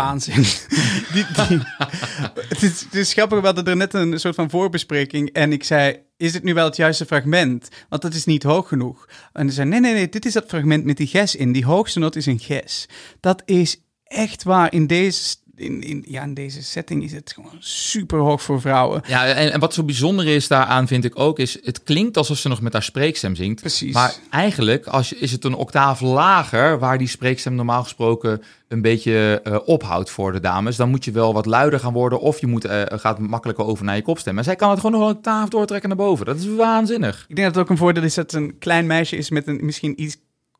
Het, 2.49 2.63
is, 2.63 2.85
het 2.91 3.11
grappig, 3.11 3.39
we 3.39 3.45
hadden 3.45 3.65
er 3.65 3.75
net 3.75 3.93
een 3.93 4.19
soort 4.19 4.35
van 4.35 4.49
voorbespreking 4.49 5.29
en 5.33 5.51
ik 5.51 5.63
zei, 5.63 5.99
is 6.17 6.31
dit 6.31 6.43
nu 6.43 6.53
wel 6.53 6.65
het 6.65 6.75
juiste 6.75 7.05
fragment? 7.05 7.67
Want 7.89 8.01
dat 8.01 8.13
is 8.13 8.25
niet 8.25 8.43
hoog 8.43 8.67
genoeg. 8.67 9.07
En 9.33 9.49
ze 9.49 9.55
zei, 9.55 9.69
nee, 9.69 9.79
nee, 9.79 9.93
nee, 9.93 10.09
dit 10.09 10.25
is 10.25 10.33
dat 10.33 10.45
fragment 10.47 10.85
met 10.85 10.97
die 10.97 11.07
ges 11.07 11.35
in. 11.35 11.51
Die 11.51 11.65
hoogste 11.65 11.99
noot 11.99 12.15
is 12.15 12.25
een 12.25 12.39
ges. 12.39 12.89
Dat 13.19 13.41
is 13.45 13.81
echt 14.03 14.43
waar. 14.43 14.73
In 14.73 14.87
deze, 14.87 15.35
in, 15.57 15.81
in, 15.81 16.03
ja, 16.07 16.23
in 16.23 16.33
deze 16.33 16.63
setting 16.63 17.03
is 17.03 17.11
het 17.11 17.31
gewoon 17.33 17.55
super 17.59 18.19
hoog 18.19 18.41
voor 18.41 18.61
vrouwen. 18.61 19.01
Ja, 19.07 19.25
en, 19.25 19.53
en 19.53 19.59
wat 19.59 19.73
zo 19.73 19.83
bijzonder 19.83 20.27
is 20.27 20.47
daaraan, 20.47 20.87
vind 20.87 21.03
ik 21.03 21.19
ook, 21.19 21.39
is 21.39 21.57
het 21.63 21.83
klinkt 21.83 22.17
alsof 22.17 22.37
ze 22.37 22.47
nog 22.47 22.61
met 22.61 22.73
haar 22.73 22.83
spreekstem 22.83 23.35
zingt. 23.35 23.61
Precies. 23.61 23.93
Maar 23.93 24.15
eigenlijk 24.29 24.85
als 24.85 25.13
is 25.13 25.31
het 25.31 25.43
een 25.43 25.53
octaaf 25.53 26.01
lager, 26.01 26.79
waar 26.79 26.97
die 26.97 27.07
spreekstem 27.07 27.55
normaal 27.55 27.83
gesproken 27.83 28.41
een 28.67 28.81
beetje 28.81 29.41
eh, 29.43 29.57
ophoudt 29.65 30.09
voor 30.09 30.31
de 30.31 30.39
dames. 30.39 30.75
Dan 30.75 30.89
moet 30.89 31.05
je 31.05 31.11
wel 31.11 31.33
wat 31.33 31.45
luider 31.45 31.79
gaan 31.79 31.93
worden, 31.93 32.19
of 32.19 32.39
je 32.39 32.47
moet, 32.47 32.65
eh, 32.65 32.81
gaat 32.87 33.19
makkelijker 33.19 33.65
over 33.65 33.85
naar 33.85 33.95
je 33.95 34.01
kopstem. 34.01 34.35
Maar 34.35 34.43
zij 34.43 34.55
kan 34.55 34.69
het 34.69 34.79
gewoon 34.79 34.99
nog 34.99 35.09
een 35.09 35.15
octaaf 35.15 35.49
doortrekken 35.49 35.89
naar 35.89 35.97
boven. 35.97 36.25
Dat 36.25 36.37
is 36.37 36.47
waanzinnig. 36.47 37.25
Ik 37.27 37.35
denk 37.35 37.47
dat 37.47 37.55
het 37.55 37.63
ook 37.63 37.69
een 37.69 37.77
voordeel 37.77 38.03
is 38.03 38.13
dat 38.13 38.31
het 38.31 38.41
een 38.41 38.57
klein 38.57 38.85
meisje 38.85 39.15
is 39.15 39.29
met 39.29 39.47
een 39.47 39.59
misschien 39.61 40.01
iets 40.01 40.17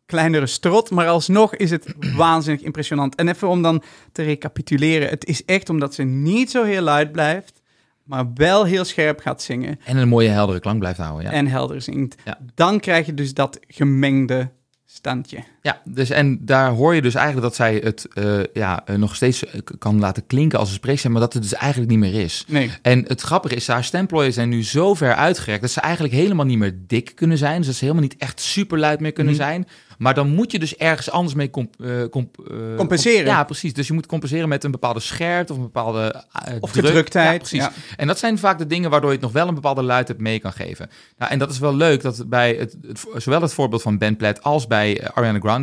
kleinere 0.08 0.46
strot, 0.46 0.89
maar 0.89 1.08
alsnog 1.08 1.56
is 1.56 1.72
het 1.72 1.96
waanzinnig 2.15 2.63
impressionant. 2.63 3.15
En 3.15 3.28
even 3.28 3.48
om 3.48 3.62
dan 3.62 3.84
te 4.12 4.24
recapituleren, 4.24 5.10
het 5.10 5.26
is 5.26 5.46
echt 5.46 5.70
omdat 5.70 5.93
ze 5.93 6.04
niet 6.04 6.52
zo 6.52 6.63
heel 6.63 6.82
luid 6.82 7.12
blijft, 7.12 7.62
maar 8.04 8.26
wel 8.34 8.65
heel 8.65 8.86
scherp 8.86 9.20
gaat 9.20 9.41
zingen 9.41 9.80
En 9.84 9.98
een 9.98 10.08
mooie 10.08 10.30
heldere 10.30 10.60
klank 10.60 10.80
blijft 10.80 11.00
houden. 11.00 11.26
Ja. 11.26 11.32
en 11.32 11.48
helder 11.48 11.82
zingt. 11.82 12.15
Ja. 12.26 12.38
Dan 12.56 12.80
krijg 12.80 13.06
je 13.06 13.13
dus 13.13 13.34
dat 13.34 13.60
gemengde 13.67 14.52
standje. 14.86 15.43
Ja, 15.67 15.82
dus 15.86 16.10
en 16.10 16.38
daar 16.45 16.69
hoor 16.69 16.95
je 16.95 17.01
dus 17.01 17.15
eigenlijk 17.15 17.45
dat 17.45 17.56
zij 17.56 17.82
het 17.84 18.08
eh, 18.13 18.39
ja, 18.53 18.82
eh, 18.86 18.95
nog 18.95 19.15
steeds 19.15 19.45
eh, 19.45 19.60
kan 19.80 19.99
laten 19.99 20.25
klinken 20.27 20.60
als 20.60 20.67
een 20.69 20.75
spreekstem, 20.75 21.12
maar 21.12 21.21
dat 21.21 21.34
het 21.34 21.41
dus 21.41 21.53
eigenlijk 21.53 21.91
niet 21.91 21.99
meer 21.99 22.21
is. 22.21 22.43
Nee. 22.47 22.71
En 22.82 23.03
het 23.08 23.21
grappige 23.21 23.56
is, 23.56 23.67
haar 23.67 23.84
stemplooien 23.84 24.34
zijn 24.34 24.49
nu 24.49 24.63
zo 24.63 24.93
ver 24.93 25.15
uitgerekt 25.15 25.62
dat 25.62 25.71
ze 25.71 25.82
eigenlijk 25.82 26.13
helemaal 26.13 26.45
niet 26.45 26.58
meer 26.58 26.75
dik 26.88 27.12
kunnen 27.15 27.38
zijn. 27.38 27.58
Dus 27.58 27.65
dat 27.65 27.75
ze 27.75 27.84
helemaal 27.84 28.03
niet 28.03 28.15
echt 28.17 28.39
super 28.39 28.80
luid 28.80 28.99
meer 28.99 29.12
kunnen 29.13 29.34
Mhm. 29.34 29.41
zijn. 29.43 29.67
Maar 29.97 30.13
dan 30.13 30.30
moet 30.36 30.51
je 30.51 30.60
dus 30.60 30.75
ergens 30.75 31.12
anders 31.12 31.36
mee 31.36 31.49
comp- 31.49 31.75
comp- 32.12 32.36
Compenseren. 32.77 33.17
comp- 33.23 33.27
ja, 33.38 33.43
precies. 33.43 33.73
Dus 33.73 33.88
je 33.88 33.93
moet 33.93 34.06
compenseren 34.06 34.49
met 34.49 34.63
een 34.63 34.71
bepaalde 34.71 34.99
scherpte 34.99 35.51
of 35.53 35.58
een 35.58 35.65
bepaalde 35.65 36.23
eh, 36.45 36.53
Of 36.60 36.71
druk. 36.71 36.86
gedruktheid. 36.86 37.32
Ja, 37.32 37.38
precies. 37.38 37.60
Ja. 37.60 37.71
En 37.97 38.08
dat 38.08 38.19
zijn 38.19 38.38
vaak 38.38 38.58
de 38.58 38.67
dingen 38.67 38.89
waardoor 38.89 39.10
je 39.10 39.15
het 39.15 39.23
nog 39.25 39.34
wel 39.34 39.47
een 39.47 39.53
bepaalde 39.53 39.84
luidheid 39.84 40.19
mee 40.19 40.39
kan 40.39 40.53
geven. 40.53 40.89
Nou, 41.17 41.32
en 41.32 41.39
dat 41.39 41.51
is 41.51 41.60
wel 41.60 41.75
leuk, 41.75 42.01
dat 42.01 42.23
bij 42.30 42.53
het, 42.60 42.77
het- 42.88 43.06
zowel 43.15 43.41
het 43.41 43.53
voorbeeld 43.53 43.82
van 43.82 43.97
Ben 43.97 44.15
Platt 44.15 44.43
als 44.43 44.67
bij 44.67 45.08
Ariana 45.13 45.39
Grande 45.39 45.57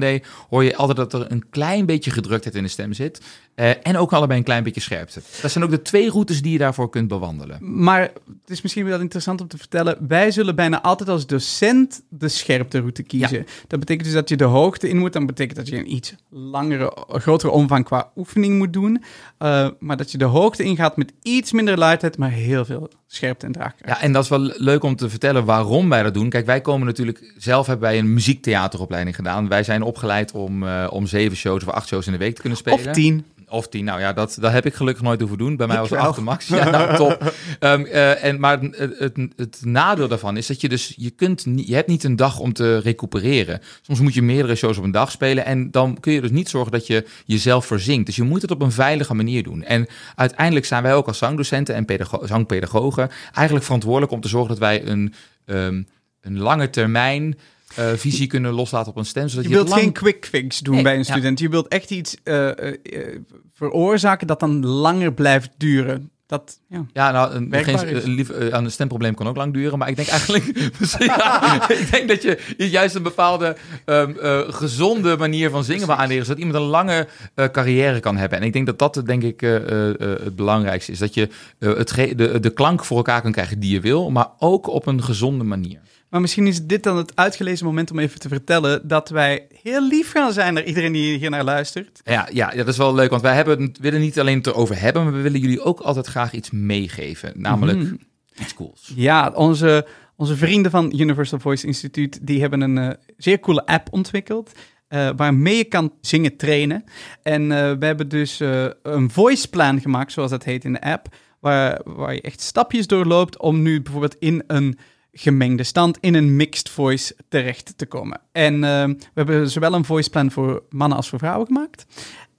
hoor 0.49 0.65
je 0.65 0.77
altijd 0.77 0.97
dat 0.97 1.13
er 1.13 1.33
een 1.33 1.49
klein 1.51 1.87
beetje 1.87 2.11
gedruktheid 2.11 2.55
in 2.55 2.63
de 2.63 2.69
stem 2.69 2.93
zit. 2.93 3.21
Eh, 3.55 3.71
en 3.83 3.97
ook 3.97 4.13
allebei 4.13 4.39
een 4.39 4.45
klein 4.45 4.63
beetje 4.63 4.81
scherpte. 4.81 5.21
Dat 5.43 5.51
zijn 5.51 5.65
ook 5.65 5.71
de 5.71 5.83
twee 5.83 6.11
routes 6.11 6.43
die 6.43 6.53
je 6.53 6.59
daarvoor 6.59 6.91
kunt 6.91 7.09
bewandelen. 7.09 7.59
Maar 7.61 8.01
het 8.01 8.51
is 8.51 8.63
misschien 8.63 8.85
wel 8.85 9.01
interessant 9.01 9.41
om 9.41 9.49
te 9.49 9.59
vertellen. 9.59 9.97
Wij 10.09 10.31
zullen 10.31 10.55
bijna 10.55 10.83
altijd 10.83 11.09
als 11.09 11.27
docent 11.27 12.03
de 12.09 12.29
scherpte 12.29 12.79
route 12.79 13.03
kiezen. 13.03 13.47
Dat 13.67 13.81
betekent 13.81 14.05
dus 14.05 14.15
dat 14.15 14.29
je 14.29 14.37
de 14.37 14.45
hoogte 14.45 14.89
in 14.89 14.99
moet. 14.99 15.13
Dan 15.13 15.27
betekent 15.27 15.57
dat 15.57 15.69
je 15.69 15.77
een 15.77 15.93
iets 15.93 16.15
langere, 16.31 16.97
grotere 17.09 17.53
omvang 17.53 17.85
qua 17.85 18.11
oefening 18.17 18.59
moet 18.59 18.73
doen. 18.73 19.03
Uh, 19.39 19.69
maar 19.79 19.97
dat 19.97 20.13
je 20.13 20.19
de 20.19 20.25
hoogte 20.25 20.63
ingaat 20.63 20.97
met 20.97 21.13
iets 21.23 21.53
minder 21.53 21.79
luidheid, 21.79 22.19
maar 22.19 22.31
heel 22.31 22.65
veel 22.65 22.91
scherpte 23.07 23.47
en 23.47 23.53
draagkracht. 23.53 23.99
Ja, 23.99 24.03
en 24.03 24.13
dat 24.13 24.23
is 24.23 24.29
wel 24.29 24.53
leuk 24.57 24.83
om 24.83 24.97
te 24.97 25.09
vertellen 25.09 25.45
waarom 25.45 25.89
wij 25.89 26.03
dat 26.03 26.15
doen. 26.15 26.29
Kijk, 26.29 26.47
wij 26.47 26.61
komen 26.61 26.87
natuurlijk... 26.87 27.33
Zelf 27.37 27.67
hebben 27.67 27.89
wij 27.89 27.99
een 27.99 28.13
muziektheateropleiding 28.13 29.17
gedaan. 29.17 29.49
Wij 29.49 29.63
zijn 29.63 29.83
opgeleid 29.83 30.33
om, 30.33 30.63
uh, 30.63 30.87
om 30.91 31.07
zeven 31.07 31.37
shows 31.37 31.63
of 31.63 31.69
acht 31.69 31.89
shows 31.89 32.07
in 32.07 32.13
de 32.13 32.19
week 32.19 32.35
te 32.35 32.41
kunnen 32.41 32.59
spelen. 32.59 32.87
Of 32.87 32.93
tien. 32.93 33.25
Of 33.49 33.69
tien, 33.69 33.85
nou 33.85 34.01
ja, 34.01 34.13
dat, 34.13 34.37
dat 34.41 34.53
heb 34.53 34.67
ik 34.67 34.75
gelukkig 34.75 35.03
nooit 35.03 35.21
hoeven 35.21 35.39
doen. 35.39 35.57
Bij 35.57 35.67
mij 35.67 35.79
was 35.79 35.93
acht 35.93 36.15
de 36.15 36.23
max. 36.23 36.47
Ja, 36.47 36.71
nou, 36.71 36.97
top. 36.97 37.35
Um, 37.61 37.87
uh, 37.87 38.25
en, 38.25 38.41
maar 38.41 38.61
het, 38.61 38.99
het, 38.99 39.17
het, 39.37 39.61
nadeel 39.65 40.09
daarvan 40.09 40.37
is 40.37 40.47
dat 40.47 40.61
je 40.61 40.69
dus, 40.69 40.95
je, 40.97 41.11
kunt 41.11 41.47
niet, 41.47 41.69
je 41.69 41.75
hebt 41.75 41.89
niet 41.89 42.05
een 42.05 42.17
dag 42.17 42.39
om 42.39 42.53
te 42.53 42.79
recupereren. 42.79 43.61
Soms 43.83 44.01
moet 44.01 44.15
je 44.15 44.23
meerdere 44.23 44.55
shows 44.55 44.79
op 44.79 44.85
een 44.85 44.91
dag 44.91 45.11
spelen 45.11 45.45
en 45.45 45.71
dan 45.71 46.01
kun 46.01 46.13
je 46.13 46.21
dus 46.21 46.31
niet 46.31 46.49
zorgen 46.49 46.73
dat 46.73 46.87
je 46.87 47.07
jezelf 47.25 47.67
verzinkt. 47.67 48.07
Dus 48.07 48.17
je 48.17 48.23
moet 48.23 48.43
het 48.43 48.51
op 48.51 48.63
een 48.63 48.73
veilige 48.73 49.15
manier 49.15 49.43
doen. 49.43 49.63
En 49.63 49.87
uiteindelijk 50.15 50.67
zijn 50.67 50.83
wij 50.83 50.95
ook 50.95 51.07
als 51.07 51.19
zangdocenten 51.19 51.75
en 51.75 51.85
pedago 51.85 52.27
zangpedagogen 52.27 53.11
eigenlijk 53.33 53.65
verantwoordelijk 53.65 54.13
om 54.13 54.21
te 54.21 54.29
zorgen 54.29 54.49
dat 54.49 54.59
wij 54.59 54.87
een, 54.87 55.15
um, 55.45 55.87
een 56.21 56.39
lange 56.39 56.71
termijn... 56.71 57.39
Uh, 57.79 57.85
visie 57.97 58.27
kunnen 58.27 58.53
loslaten 58.53 58.91
op 58.91 58.97
een 58.99 59.05
stem. 59.05 59.29
Zodat 59.29 59.45
je, 59.45 59.51
je 59.51 59.57
wilt 59.57 59.69
lang... 59.69 59.81
geen 59.81 59.93
quick 59.93 60.27
fix 60.27 60.59
doen 60.59 60.75
Nee, 60.75 60.83
bij 60.83 60.93
een 60.93 60.99
ja. 60.99 61.05
student. 61.05 61.39
Je 61.39 61.49
wilt 61.49 61.69
echt 61.69 61.91
iets 61.91 62.17
uh, 62.25 62.47
uh, 62.47 63.17
veroorzaken 63.53 64.27
dat 64.27 64.41
dan 64.41 64.67
langer 64.67 65.13
blijft 65.13 65.51
duren. 65.57 66.09
Dat, 66.27 66.59
ja. 66.69 66.87
Ja, 66.93 67.11
nou, 67.11 67.35
een, 67.35 67.65
geen, 67.65 68.05
een, 68.05 68.15
lief- 68.15 68.31
eh, 68.31 68.47
een 68.51 68.71
stemprobleem 68.71 69.15
kan 69.15 69.29
ook 69.29 69.37
lang 69.37 69.53
duren. 69.53 69.79
Maar 69.79 69.89
ik 69.89 69.97
denk 69.97 70.09
eigenlijk... 70.09 70.45
ja, 70.99 71.69
ik 71.81 71.91
denk 71.91 72.09
dat 72.09 72.23
je 72.23 72.39
juist 72.57 72.95
een 72.95 73.03
bepaalde 73.03 73.57
ehm, 73.85 74.11
eh, 74.19 74.41
gezonde 74.49 75.17
manier 75.17 75.51
van 75.51 75.65
zingen 75.65 75.87
wil 75.87 75.97
aanleren. 75.97 76.25
Zodat 76.27 76.39
iemand 76.41 76.57
een 76.59 76.71
lange 76.71 77.09
eh, 77.35 77.49
carrière 77.49 78.01
kan 78.01 78.17
hebben. 78.17 78.39
En 78.39 78.45
ik 78.45 78.53
denk 78.53 78.67
dat 78.67 78.79
dat 78.79 79.03
denk 79.07 79.23
ik 79.23 79.43
eh, 79.43 79.57
eh, 79.57 79.89
eh, 79.91 79.97
het 80.25 80.37
belangrijkste 80.37 80.93
is. 80.93 80.99
Dat 80.99 81.15
je 81.15 81.29
eh, 81.59 81.75
het 81.77 81.91
ge- 81.91 82.15
de, 82.15 82.41
de 82.41 82.51
klank 82.51 82.85
voor 82.85 82.97
elkaar 82.97 83.23
kan 83.23 83.33
krijgen 83.33 83.59
die 83.61 83.73
je 83.73 83.81
wil. 83.81 84.11
Maar 84.11 84.29
ook 84.39 84.67
op 84.67 84.87
een 84.87 85.03
gezonde 85.03 85.45
manier. 85.45 85.81
Maar 86.15 86.23
misschien 86.23 86.47
is 86.47 86.67
dit 86.67 86.83
dan 86.83 86.97
het 86.97 87.17
uitgelezen 87.17 87.67
moment 87.67 87.91
om 87.91 87.99
even 87.99 88.21
te 88.21 88.29
vertellen 88.29 88.89
dat 88.89 89.09
wij 89.09 89.47
heel 89.63 89.89
lief 89.89 90.11
gaan 90.11 90.33
zijn 90.33 90.55
naar 90.55 90.65
iedereen 90.65 90.93
die 90.93 91.19
hier 91.19 91.31
naar 91.31 91.45
luistert. 91.45 92.01
Ja, 92.05 92.29
ja, 92.33 92.51
dat 92.51 92.69
is 92.69 92.77
wel 92.77 92.95
leuk. 92.95 93.11
Want 93.11 93.23
wij 93.23 93.35
hebben, 93.35 93.73
willen 93.81 94.01
niet 94.01 94.19
alleen 94.21 94.37
het 94.37 94.47
erover 94.47 94.81
hebben. 94.81 95.05
Maar 95.05 95.13
we 95.13 95.21
willen 95.21 95.41
jullie 95.41 95.61
ook 95.61 95.81
altijd 95.81 96.07
graag 96.07 96.33
iets 96.33 96.51
meegeven. 96.51 97.33
Namelijk 97.37 97.79
Mhm. 97.79 97.95
iets 98.41 98.55
cools. 98.55 98.93
Ja, 98.97 99.31
onze, 99.35 99.87
onze 100.17 100.37
vrienden 100.37 100.71
van 100.71 100.93
Universal 100.97 101.39
Voice 101.41 101.67
Instituut, 101.67 102.27
die 102.27 102.41
hebben 102.41 102.61
een 102.61 102.79
eh, 102.79 102.91
zeer 103.17 103.41
coole 103.41 103.67
app 103.67 103.89
ontwikkeld. 103.91 104.53
eh, 104.89 105.11
waarmee 105.17 105.57
je 105.57 105.65
kan 105.65 105.93
zingen 106.01 106.37
trainen. 106.37 106.85
En 107.23 107.53
eh, 107.53 107.73
we 107.79 107.87
hebben 107.87 108.09
dus 108.09 108.41
een 108.83 109.11
voice 109.11 109.49
plan 109.49 109.81
gemaakt, 109.81 110.13
zoals 110.13 110.31
dat 110.31 110.45
heet 110.45 110.65
in 110.65 110.73
de 110.73 110.81
app. 110.81 111.07
Waar, 111.41 111.81
waar 111.85 112.15
je 112.15 112.21
echt 112.21 112.41
stapjes 112.41 112.87
doorloopt 112.87 113.39
om 113.39 113.63
nu 113.63 113.83
bijvoorbeeld 113.83 114.17
in 114.19 114.43
een 114.47 114.79
gemengde 115.15 115.63
stand, 115.63 115.99
in 116.01 116.15
een 116.15 116.37
mixed 116.37 116.69
voice 116.69 117.17
terecht 117.29 117.79
te 117.79 117.87
komen. 117.87 118.21
En 118.33 118.55
eh, 118.55 118.85
we 118.87 118.97
hebben 119.15 119.51
zowel 119.51 119.75
een 119.75 119.85
voice 119.85 120.11
plan 120.11 120.31
voor 120.31 120.63
mannen 120.71 120.97
als 120.97 121.09
voor 121.09 121.19
vrouwen 121.19 121.47
gemaakt. 121.47 121.87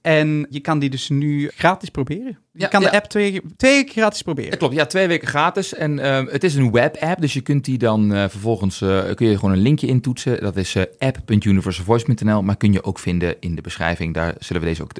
En 0.06 0.46
je 0.50 0.60
kan 0.60 0.78
die 0.78 0.90
dus 0.90 1.08
nu 1.08 1.50
gratis 1.54 1.88
proberen. 1.88 2.38
Je 2.52 2.60
Ja, 2.60 2.68
kan 2.68 2.82
de 2.82 2.92
app 2.92 3.04
twee, 3.04 3.40
twee 3.56 3.84
keer 3.84 3.92
gratis 3.92 4.22
proberen. 4.22 4.50
Dat 4.50 4.58
klopt, 4.58 4.74
ja, 4.74 4.86
twee 4.86 5.06
weken 5.06 5.28
gratis. 5.28 5.74
En 5.74 5.98
ehm, 5.98 6.26
het 6.26 6.44
is 6.44 6.54
een 6.54 6.72
web-app, 6.72 7.20
dus 7.20 7.32
je 7.32 7.40
kunt 7.40 7.64
die 7.64 7.78
dan 7.78 8.14
eh, 8.14 8.28
vervolgens, 8.28 8.80
eh, 8.80 9.14
kun 9.14 9.26
je 9.28 9.34
gewoon 9.34 9.52
een 9.52 9.62
linkje 9.62 9.86
intoetsen. 9.86 10.40
Dat 10.40 10.56
is 10.56 10.74
eh, 10.74 10.82
app.universalvoice.nl, 10.98 12.42
maar 12.42 12.56
kun 12.56 12.72
je 12.72 12.84
ook 12.84 12.98
vinden 12.98 13.36
in 13.40 13.54
de 13.54 13.60
beschrijving. 13.60 14.14
Daar 14.14 14.34
zullen 14.38 14.62
we 14.62 14.68
deze 14.68 14.82
ook 14.82 14.92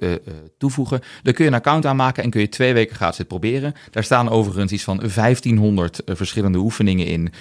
toevoegen. 0.58 1.00
Daar 1.22 1.34
kun 1.34 1.44
je 1.44 1.50
een 1.50 1.56
account 1.56 1.86
aanmaken 1.86 2.22
en 2.22 2.30
kun 2.30 2.40
je 2.40 2.48
twee 2.48 2.72
weken 2.72 2.96
gratis 2.96 3.18
het 3.18 3.28
proberen. 3.28 3.74
Daar 3.90 4.04
staan 4.04 4.28
overigens 4.28 4.72
iets 4.72 4.84
van 4.84 5.00
1500 5.14 6.04
eh, 6.04 6.16
verschillende 6.16 6.58
oefeningen 6.58 7.06
in 7.06 7.32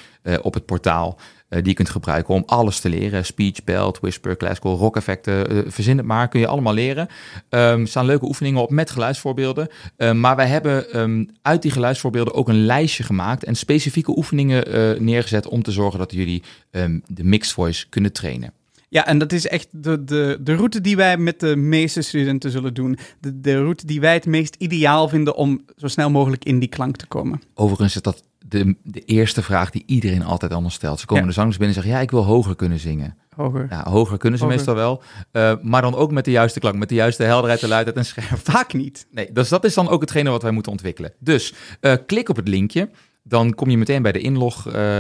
op 0.41 0.53
het 0.53 0.65
portaal. 0.65 1.19
Eh, 1.47 1.59
die 1.59 1.67
je 1.67 1.73
kunt 1.73 1.89
gebruiken 1.89 2.33
om 2.33 2.43
alles 2.45 2.79
te 2.79 2.89
leren. 2.89 3.25
Speech, 3.25 3.63
belt, 3.63 3.99
whisper, 3.99 4.37
classical, 4.37 4.77
rock 4.77 4.95
effecten, 4.95 5.49
eh, 5.49 5.57
verzin 5.67 5.97
het 5.97 6.05
maar. 6.05 6.27
Kun 6.27 6.39
je 6.39 6.47
allemaal 6.47 6.73
leren. 6.73 7.07
Ehm, 7.49 7.81
er 7.81 7.87
staan 7.87 8.05
leuke 8.05 8.25
oefeningen 8.25 8.61
op 8.61 8.69
met 8.69 8.91
geluidsvoorbeelden. 8.91 9.67
Ehm, 9.97 10.19
maar 10.19 10.35
wij 10.35 10.47
hebben 10.47 10.91
ehm, 10.91 11.25
uit 11.41 11.61
die 11.61 11.71
geluidsvoorbeelden 11.71 12.33
ook 12.33 12.49
een 12.49 12.65
lijstje 12.65 13.03
gemaakt 13.03 13.43
en 13.43 13.55
specifieke 13.55 14.17
oefeningen 14.17 14.73
eh, 14.73 14.99
neergezet 14.99 15.47
om 15.47 15.63
te 15.63 15.71
zorgen 15.71 15.99
dat 15.99 16.11
jullie 16.11 16.43
de 17.07 17.23
mixed 17.23 17.53
voice 17.53 17.89
kunnen 17.89 18.11
trainen. 18.11 18.53
Ja, 18.95 19.07
en 19.07 19.17
dat 19.17 19.31
is 19.31 19.47
echt 19.47 19.67
de, 19.71 20.03
de, 20.03 20.37
de 20.41 20.55
route 20.55 20.81
die 20.81 20.95
wij 20.95 21.17
met 21.17 21.39
de 21.39 21.55
meeste 21.55 22.01
studenten 22.01 22.51
zullen 22.51 22.73
doen. 22.73 22.97
De, 23.19 23.39
de 23.41 23.57
route 23.61 23.85
die 23.85 23.99
wij 23.99 24.13
het 24.13 24.25
meest 24.25 24.55
ideaal 24.57 25.07
vinden 25.09 25.35
om 25.35 25.61
zo 25.77 25.87
snel 25.87 26.09
mogelijk 26.09 26.45
in 26.45 26.59
die 26.59 26.69
klank 26.69 26.95
te 26.97 27.05
komen. 27.07 27.41
Overigens 27.53 27.95
is 27.95 28.01
dat 28.01 28.23
de, 28.47 28.75
de 28.83 28.99
eerste 28.99 29.41
vraag 29.43 29.69
die 29.69 29.83
iedereen 29.85 30.23
altijd 30.23 30.53
anders 30.53 30.75
stelt. 30.75 30.99
Ze 30.99 31.05
komen 31.05 31.23
Ja. 31.23 31.29
de 31.29 31.35
zangers 31.35 31.57
binnen 31.57 31.75
en 31.75 31.81
zeggen, 31.81 31.99
ja, 31.99 32.05
ik 32.05 32.11
wil 32.11 32.23
hoger 32.25 32.55
kunnen 32.55 32.79
zingen. 32.79 33.17
Hoger. 33.35 33.67
Ja, 33.69 33.83
hoger 33.89 34.17
kunnen 34.17 34.39
ze 34.39 34.45
Hoger. 34.45 34.57
meestal 34.59 34.75
wel, 34.75 35.03
eh, 35.31 35.53
maar 35.61 35.81
dan 35.81 35.95
ook 35.95 36.11
met 36.11 36.25
de 36.25 36.31
juiste 36.31 36.59
klank, 36.59 36.75
met 36.75 36.89
de 36.89 36.95
juiste 36.95 37.23
helderheid, 37.23 37.59
de 37.59 37.67
luidheid 37.67 37.97
en 37.97 38.05
scherpte. 38.05 38.51
Vaak 38.51 38.73
niet. 38.73 39.07
Nee, 39.11 39.29
dus 39.31 39.49
dat 39.49 39.63
is 39.65 39.73
dan 39.73 39.89
ook 39.89 40.01
hetgene 40.01 40.29
wat 40.29 40.41
wij 40.41 40.51
moeten 40.51 40.71
ontwikkelen. 40.71 41.13
Dus 41.19 41.53
eh, 41.79 41.93
klik 42.05 42.29
op 42.29 42.35
het 42.35 42.47
linkje. 42.47 42.89
Dan 43.23 43.53
kom 43.53 43.69
je 43.69 43.77
meteen 43.77 44.01
bij 44.01 44.11
de 44.11 44.19
inlog 44.19 44.67
eh, 44.71 44.99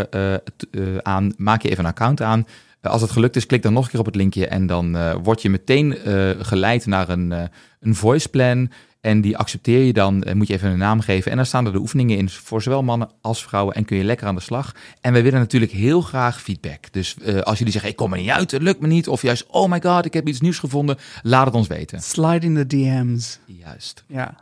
aan. 1.01 1.33
Maak 1.37 1.61
je 1.61 1.69
even 1.69 1.83
een 1.83 1.89
account 1.89 2.21
aan. 2.21 2.45
Eh, 2.85 2.91
als 2.91 3.01
het 3.01 3.11
gelukt 3.11 3.35
is, 3.35 3.45
klik 3.45 3.61
dan 3.61 3.73
nog 3.73 3.83
een 3.83 3.89
keer 3.89 3.99
op 3.99 4.05
het 4.05 4.15
linkje. 4.15 4.47
En 4.47 4.67
dan 4.67 4.97
eh, 4.97 5.15
word 5.23 5.41
je 5.41 5.49
meteen 5.49 5.97
eh, 5.97 6.29
geleid 6.39 6.85
naar 6.85 7.09
een, 7.09 7.31
eh, 7.31 7.43
een 7.79 7.95
voice 7.95 8.29
plan. 8.29 8.71
En 9.01 9.21
die 9.21 9.37
accepteer 9.37 9.83
je 9.83 9.93
dan. 9.93 10.23
moet 10.33 10.47
je 10.47 10.53
even 10.53 10.69
een 10.69 10.77
naam 10.77 10.99
geven. 10.99 11.31
En 11.31 11.37
daar 11.37 11.45
staan 11.45 11.65
er 11.65 11.71
de 11.71 11.79
oefeningen 11.79 12.17
in 12.17 12.29
voor 12.29 12.61
zowel 12.61 12.83
mannen 12.83 13.09
als 13.21 13.43
vrouwen. 13.43 13.75
En 13.75 13.85
kun 13.85 13.97
je 13.97 14.03
lekker 14.03 14.27
aan 14.27 14.35
de 14.35 14.41
slag. 14.41 14.75
En 15.01 15.13
wij 15.13 15.23
willen 15.23 15.39
natuurlijk 15.39 15.71
heel 15.71 16.01
graag 16.01 16.41
feedback. 16.41 16.91
Dus 16.91 17.15
als 17.43 17.57
jullie 17.57 17.73
zeggen, 17.73 17.91
ik 17.91 17.95
kom 17.95 18.13
er 18.13 18.19
niet 18.19 18.29
uit, 18.29 18.51
het 18.51 18.61
lukt 18.61 18.79
me 18.79 18.87
niet. 18.87 19.07
Of 19.07 19.21
juist, 19.21 19.45
oh 19.47 19.69
my 19.69 19.81
god, 19.81 20.05
ik 20.05 20.13
heb 20.13 20.27
iets 20.27 20.41
nieuws 20.41 20.59
gevonden. 20.59 20.97
Laat 21.23 21.45
het 21.45 21.55
ons 21.55 21.67
weten. 21.67 22.01
Slide 22.01 22.45
in 22.45 22.55
the 22.55 22.67
DM's. 22.67 23.39
Juist. 23.45 24.03
Ja. 24.07 24.35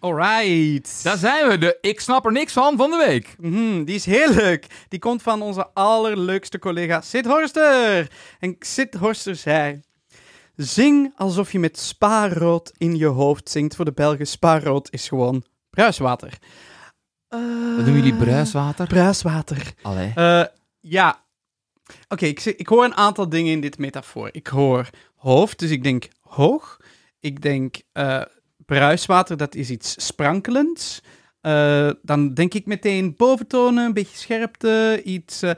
Alright. 0.00 1.02
Daar 1.02 1.16
zijn 1.16 1.48
we, 1.48 1.58
de 1.58 1.78
Ik 1.80 2.00
snap 2.00 2.26
er 2.26 2.32
niks 2.32 2.52
van 2.52 2.76
van 2.76 2.90
de 2.90 3.04
week. 3.06 3.34
Mhm, 3.38 3.84
die 3.84 3.94
is 3.94 4.04
heel 4.04 4.32
leuk. 4.32 4.66
Die 4.88 4.98
komt 4.98 5.22
van 5.22 5.42
onze 5.42 5.68
allerleukste 5.74 6.58
collega 6.58 7.00
Sid 7.00 7.26
Horster. 7.26 8.10
En 8.38 8.56
Sid 8.58 8.94
Horster 8.94 9.36
zei... 9.36 9.80
Zing 10.56 11.12
alsof 11.16 11.52
je 11.52 11.58
met 11.58 11.78
spaarrood 11.78 12.72
in 12.78 12.96
je 12.96 13.06
hoofd 13.06 13.50
zingt. 13.50 13.76
Voor 13.76 13.84
de 13.84 13.92
Belgen, 13.92 14.26
spaarrood 14.26 14.88
is 14.92 15.08
gewoon 15.08 15.44
bruiswater. 15.70 16.38
Wat 17.76 17.84
doen 17.84 17.94
jullie, 17.94 18.14
bruiswater? 18.14 18.86
Bruiswater. 18.86 19.72
Allee. 19.82 20.12
Eh, 20.14 20.44
ja. 20.80 21.24
Oké, 22.08 22.26
ik, 22.26 22.40
zie- 22.40 22.56
ik 22.56 22.66
hoor 22.66 22.84
een 22.84 22.96
aantal 22.96 23.28
dingen 23.28 23.52
in 23.52 23.60
dit 23.60 23.78
metafoor. 23.78 24.28
Ik 24.32 24.46
hoor 24.46 24.88
hoofd, 25.16 25.58
dus 25.58 25.70
ik 25.70 25.82
denk 25.82 26.08
hoog. 26.20 26.76
Ik 27.20 27.42
denk 27.42 27.76
eh, 27.92 28.22
bruiswater, 28.74 29.36
dat 29.36 29.54
is 29.54 29.70
iets 29.70 30.06
sprankelends. 30.06 31.00
Eh, 31.40 31.90
dan 32.02 32.34
denk 32.34 32.54
ik 32.54 32.66
meteen 32.66 33.14
boventonen, 33.16 33.84
een 33.84 33.92
beetje 33.92 34.16
scherpte, 34.16 35.00
iets... 35.04 35.42
eh, 35.42 35.50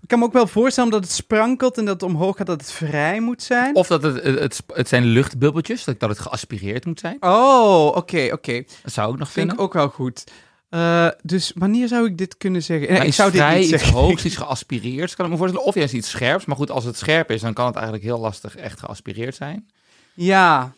ik 0.00 0.08
kan 0.08 0.18
me 0.18 0.24
ook 0.24 0.32
wel 0.32 0.46
voorstellen 0.46 0.90
dat 0.90 1.02
het 1.02 1.12
sprankelt 1.12 1.78
en 1.78 1.84
dat 1.84 2.00
het 2.00 2.10
omhoog 2.10 2.36
gaat, 2.36 2.46
dat 2.46 2.60
het 2.60 2.72
vrij 2.72 3.20
moet 3.20 3.42
zijn. 3.42 3.74
Of 3.74 3.86
dat 3.86 4.02
het, 4.02 4.22
het, 4.22 4.62
het, 4.66 4.88
zijn 4.88 5.04
luchtbubbeltjes, 5.04 5.84
dat, 5.84 6.00
dat 6.00 6.08
het 6.08 6.18
geaspireerd 6.18 6.84
moet 6.86 7.00
zijn. 7.00 7.16
Oh, 7.20 7.86
oké, 7.86 8.28
oké. 8.32 8.62
Dat 8.82 8.92
zou 8.92 9.12
ik 9.12 9.18
nog 9.18 9.30
Vind 9.30 9.38
vinden. 9.38 9.54
ik 9.54 9.60
ook 9.60 9.72
wel 9.72 9.88
goed. 9.88 10.24
Eh, 10.68 11.08
dus 11.22 11.52
wanneer 11.54 11.88
zou 11.88 12.06
ik 12.06 12.18
dit 12.18 12.36
kunnen 12.36 12.62
zeggen? 12.62 12.92
Nee, 12.92 13.06
ik 13.06 13.14
zou 13.14 13.30
dit 13.30 13.40
vrij, 13.40 13.54
niet 13.54 13.70
iets 13.70 13.82
zeggen. 13.82 13.92
hoogs, 14.00 14.24
iets 14.24 14.36
geaspireerds, 14.42 15.14
kan 15.14 15.24
ik 15.24 15.30
me 15.30 15.36
voorstellen. 15.36 15.66
Of 15.66 15.74
juist 15.74 15.94
iets 15.94 16.10
scherps. 16.10 16.44
Maar 16.44 16.56
goed, 16.56 16.70
als 16.70 16.84
het 16.84 16.96
scherp 16.96 17.30
is, 17.30 17.40
dan 17.40 17.52
kan 17.52 17.66
het 17.66 17.74
eigenlijk 17.74 18.04
heel 18.04 18.18
lastig 18.18 18.56
echt 18.56 18.78
geaspireerd 18.78 19.34
zijn. 19.34 19.70
Ja, 20.14 20.72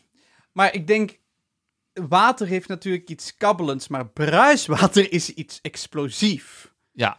maar 0.53 0.75
ik 0.75 0.87
denk... 0.87 1.23
Water 1.95 2.47
heeft 2.47 2.69
natuurlijk 2.69 3.09
iets 3.09 3.37
kabbelends, 3.37 3.89
maar 3.89 4.09
bruiswater 4.09 5.13
is 5.13 5.31
iets 5.31 5.59
explosief. 5.63 6.73
Ja. 6.93 7.19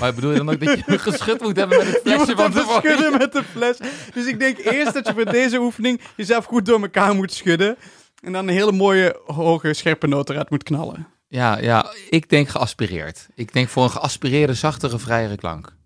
Maar 0.00 0.14
bedoel 0.14 0.30
je 0.30 0.36
dan 0.36 0.50
ook 0.50 0.60
dat 0.64 0.78
je 0.86 0.98
geschud 1.10 1.40
moet 1.40 1.56
hebben 1.56 1.78
met 1.78 1.86
het 1.86 1.94
Je 1.94 2.00
flesje 2.02 2.18
moet 2.26 2.34
van 2.36 2.46
even 2.50 2.60
tevoren? 2.60 2.82
schudden 2.82 3.18
met 3.18 3.32
de 3.32 3.42
fles. 3.44 3.76
Dus 4.14 4.26
ik 4.26 4.38
denk 4.40 4.58
eerst 4.58 4.94
dat 4.94 5.06
je 5.06 5.12
voor 5.12 5.24
deze 5.24 5.58
oefening 5.58 6.00
jezelf 6.16 6.44
goed 6.44 6.66
door 6.66 6.80
elkaar 6.80 7.14
moet 7.14 7.32
schudden. 7.32 7.76
En 8.22 8.32
dan 8.32 8.48
een 8.48 8.54
hele 8.54 8.72
mooie, 8.72 9.20
hoge, 9.26 9.74
scherpe 9.74 10.06
noot 10.06 10.30
eruit 10.30 10.50
moet 10.50 10.62
knallen. 10.62 11.06
Ja, 11.28 11.58
ja, 11.58 11.92
ik 12.10 12.28
denk 12.28 12.48
geaspireerd. 12.48 13.28
Ik 13.34 13.52
denk 13.52 13.68
voor 13.68 13.82
een 13.84 13.90
geaspireerde, 13.90 14.54
zachtere, 14.54 14.98
vrijere 14.98 15.36
klank. 15.36 15.76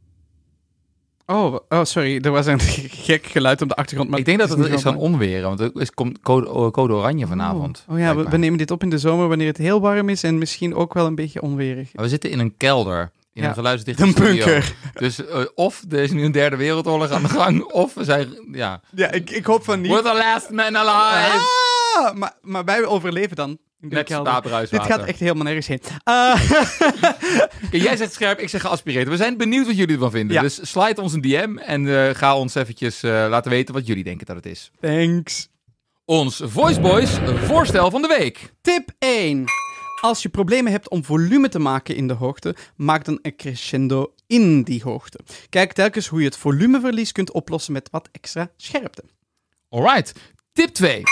Oh, 1.26 1.56
oh, 1.68 1.84
sorry. 1.84 2.20
Er 2.20 2.30
was 2.30 2.46
een 2.46 2.60
gek 3.06 3.26
geluid 3.26 3.62
op 3.62 3.68
de 3.68 3.74
achtergrond. 3.74 4.10
Maar 4.10 4.18
ik 4.18 4.24
denk 4.24 4.38
dat 4.38 4.48
het 4.48 4.58
is 4.58 4.82
helemaal- 4.82 5.02
onweren, 5.02 5.48
want 5.48 5.60
er 5.60 5.70
is, 5.74 5.90
komt 5.90 6.20
code, 6.20 6.70
code 6.70 6.92
oranje 6.92 7.26
vanavond. 7.26 7.84
Oh, 7.88 7.94
oh 7.94 8.00
ja, 8.00 8.16
we, 8.16 8.36
nemen 8.36 8.58
dit 8.58 8.70
op 8.70 8.82
in 8.82 8.90
de 8.90 8.98
zomer 8.98 9.28
wanneer 9.28 9.46
het 9.46 9.56
heel 9.56 9.80
warm 9.80 10.08
is 10.08 10.22
en 10.22 10.38
misschien 10.38 10.74
ook 10.74 10.94
wel 10.94 11.06
een 11.06 11.14
beetje 11.14 11.42
onweerig. 11.42 11.88
We 11.92 12.08
zitten 12.08 12.30
in 12.30 12.38
een 12.38 12.56
kelder, 12.56 13.10
in 13.32 13.42
Ja, 13.42 13.48
een 13.48 13.54
geluidsdichte 13.54 14.02
Een 14.02 14.14
bunker. 14.14 14.74
Dus 14.94 15.26
eh, 15.26 15.40
of 15.54 15.82
er 15.90 15.98
is 15.98 16.10
nu 16.10 16.24
een 16.24 16.32
derde 16.32 16.56
wereldoorlog 16.56 17.10
aan 17.10 17.22
de 17.22 17.28
gang, 17.28 17.62
of 17.62 17.94
we 17.94 18.04
zijn, 18.04 18.28
ja... 18.52 18.80
Ja, 18.94 19.10
ik, 19.10 19.30
ik 19.30 19.44
hoop 19.44 19.64
van 19.64 19.80
niet. 19.80 19.90
We're 19.90 20.02
the 20.02 20.14
last 20.14 20.50
man 20.50 20.76
alive! 20.76 21.62
Ah, 21.94 22.14
maar, 22.14 22.32
maar 22.42 22.64
wij 22.64 22.84
overleven 22.84 23.36
dan. 23.36 23.58
Dit 24.70 24.82
gaat 24.82 25.04
echt 25.04 25.20
helemaal 25.20 25.44
nergens 25.44 25.66
heen. 25.66 25.80
Kijk, 27.70 27.82
jij 27.88 27.96
zegt 27.96 28.12
scherp, 28.12 28.38
ik 28.38 28.48
zeg 28.48 28.60
geaspireerd. 28.60 29.08
We 29.08 29.16
zijn 29.16 29.36
benieuwd 29.36 29.66
wat 29.66 29.76
jullie 29.76 29.94
ervan 29.94 30.10
vinden. 30.10 30.36
Ja. 30.36 30.42
Dus 30.42 30.70
slide 30.70 31.02
ons 31.02 31.12
een 31.12 31.20
DM 31.20 31.56
en 31.56 32.08
eh, 32.08 32.14
ga 32.14 32.36
ons 32.36 32.54
eventjes 32.54 33.02
eh, 33.02 33.10
laten 33.10 33.50
weten 33.50 33.74
wat 33.74 33.86
jullie 33.86 34.04
denken 34.04 34.26
dat 34.26 34.36
het 34.36 34.46
is. 34.46 34.70
thanks. 34.80 35.48
Ons 36.04 36.40
Voice 36.44 36.80
Boys 36.80 37.10
voorstel 37.36 37.90
van 37.90 38.02
de 38.02 38.08
week. 38.08 38.52
Tip 38.60 38.90
1. 38.98 39.44
Als 40.00 40.22
je 40.22 40.28
problemen 40.28 40.72
hebt 40.72 40.88
om 40.88 41.04
volume 41.04 41.48
te 41.48 41.58
maken 41.58 41.96
in 41.96 42.08
de 42.08 42.14
hoogte, 42.14 42.54
maak 42.76 43.04
dan 43.04 43.18
een 43.22 43.36
crescendo 43.36 44.14
in 44.26 44.62
die 44.62 44.82
hoogte. 44.82 45.18
Kijk 45.48 45.72
telkens 45.72 46.06
hoe 46.06 46.18
je 46.18 46.24
het 46.24 46.36
volumeverlies 46.36 47.12
kunt 47.12 47.32
oplossen 47.32 47.72
met 47.72 47.88
wat 47.90 48.08
extra 48.12 48.50
scherpte. 48.56 49.04
Alright. 49.68 50.12
Tip 50.52 50.68
2. 50.68 51.02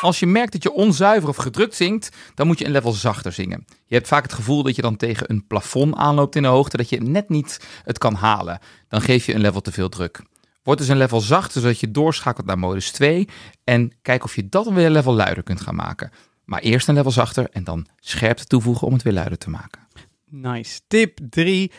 Als 0.00 0.18
je 0.18 0.26
merkt 0.26 0.52
dat 0.52 0.62
je 0.62 0.72
onzuiver 0.72 1.28
of 1.28 1.36
gedrukt 1.36 1.74
zingt, 1.74 2.16
dan 2.34 2.46
moet 2.46 2.58
je 2.58 2.64
een 2.64 2.70
level 2.70 2.92
zachter 2.92 3.32
zingen. 3.32 3.64
Je 3.86 3.94
hebt 3.94 4.08
vaak 4.08 4.22
het 4.22 4.32
gevoel 4.32 4.62
dat 4.62 4.76
je 4.76 4.82
dan 4.82 4.96
tegen 4.96 5.30
een 5.30 5.46
plafond 5.46 5.94
aanloopt 5.94 6.36
in 6.36 6.42
de 6.42 6.48
hoogte, 6.48 6.76
dat 6.76 6.88
je 6.88 7.00
net 7.00 7.28
niet 7.28 7.60
het 7.84 7.98
kan 7.98 8.14
halen. 8.14 8.58
Dan 8.88 9.00
geef 9.00 9.26
je 9.26 9.34
een 9.34 9.40
level 9.40 9.60
te 9.60 9.72
veel 9.72 9.88
druk. 9.88 10.22
Word 10.62 10.78
dus 10.78 10.88
een 10.88 10.96
level 10.96 11.20
zachter, 11.20 11.60
zodat 11.60 11.80
je 11.80 11.90
doorschakelt 11.90 12.46
naar 12.46 12.58
modus 12.58 12.90
2 12.90 13.28
en 13.64 13.92
kijk 14.02 14.24
of 14.24 14.34
je 14.34 14.48
dat 14.48 14.68
weer 14.68 14.86
een 14.86 14.92
level 14.92 15.14
luider 15.14 15.42
kunt 15.42 15.60
gaan 15.60 15.74
maken. 15.74 16.10
Maar 16.44 16.60
eerst 16.60 16.88
een 16.88 16.94
level 16.94 17.10
zachter 17.10 17.48
en 17.50 17.64
dan 17.64 17.86
scherpte 17.96 18.44
toevoegen 18.44 18.86
om 18.86 18.92
het 18.92 19.02
weer 19.02 19.12
luider 19.12 19.38
te 19.38 19.50
maken. 19.50 19.88
Nice. 20.24 20.80
Tip 20.88 21.18
3. 21.30 21.72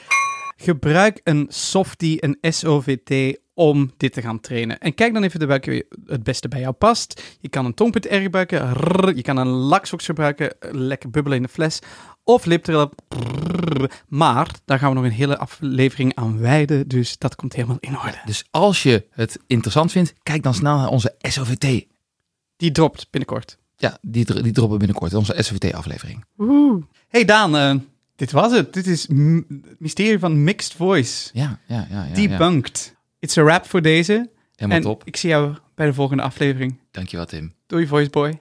Gebruik 0.57 1.21
een 1.23 1.45
softie, 1.49 2.23
een 2.23 2.53
SOVT, 2.53 3.39
om 3.57 3.91
dit 3.97 4.13
te 4.13 4.21
gaan 4.21 4.39
trainen. 4.39 4.79
En 4.79 4.93
kijk 4.93 5.13
dan 5.13 5.23
even 5.23 5.39
de 5.39 5.45
welke 5.45 5.85
het 6.05 6.23
beste 6.23 6.47
bij 6.47 6.59
jou 6.59 6.73
past. 6.73 7.37
Je 7.39 7.49
kan 7.49 7.65
een 7.65 7.73
tongpunt 7.73 8.05
R 8.05 8.15
gebruiken, 8.15 8.73
rrr. 8.73 9.15
je 9.15 9.21
kan 9.21 9.37
een 9.37 9.47
laksox 9.47 10.05
gebruiken, 10.05 10.55
lekker 10.71 11.09
bubbelen 11.09 11.37
in 11.37 11.43
de 11.43 11.49
fles, 11.49 11.79
of 12.23 12.45
liptrillen. 12.45 12.89
Maar 14.07 14.51
daar 14.65 14.79
gaan 14.79 14.89
we 14.89 14.95
nog 14.95 15.03
een 15.03 15.11
hele 15.11 15.37
aflevering 15.37 16.15
aan 16.15 16.39
wijden, 16.39 16.87
dus 16.87 17.17
dat 17.17 17.35
komt 17.35 17.53
helemaal 17.53 17.77
in 17.79 17.97
orde. 17.99 18.17
Dus 18.25 18.45
als 18.51 18.83
je 18.83 19.05
het 19.11 19.39
interessant 19.47 19.91
vindt, 19.91 20.13
kijk 20.23 20.43
dan 20.43 20.53
snel 20.53 20.77
naar 20.77 20.89
onze 20.89 21.15
SOVT. 21.19 21.85
Die 22.57 22.71
dropt 22.71 23.07
binnenkort. 23.11 23.57
Ja, 23.75 23.97
die, 24.01 24.41
die 24.41 24.51
droppen 24.51 24.77
binnenkort, 24.77 25.13
onze 25.13 25.35
SOVT-aflevering. 25.37 26.25
Hey 27.07 27.25
Daan, 27.25 27.57
eh, 27.57 27.75
dit 28.15 28.31
was 28.31 28.51
het. 28.51 28.73
Dit 28.73 28.87
is 28.87 29.07
m- 29.07 29.39
Mysterie 29.79 30.19
van 30.19 30.43
Mixed 30.43 30.73
Voice. 30.73 31.29
Ja, 31.33 31.59
ja, 31.67 31.75
ja. 31.75 31.85
ja, 31.89 32.03
ja. 32.05 32.13
Debunked. 32.13 32.95
It's 33.19 33.37
a 33.37 33.43
wrap 33.43 33.65
voor 33.65 33.81
deze. 33.81 34.29
Helemaal 34.55 34.77
en 34.77 34.83
top. 34.83 35.01
ik 35.05 35.17
zie 35.17 35.29
jou 35.29 35.55
bij 35.75 35.85
de 35.85 35.93
volgende 35.93 36.23
aflevering. 36.23 36.79
Dankjewel, 36.91 37.25
Tim. 37.25 37.53
Doei, 37.67 37.87
Voiceboy. 37.87 38.39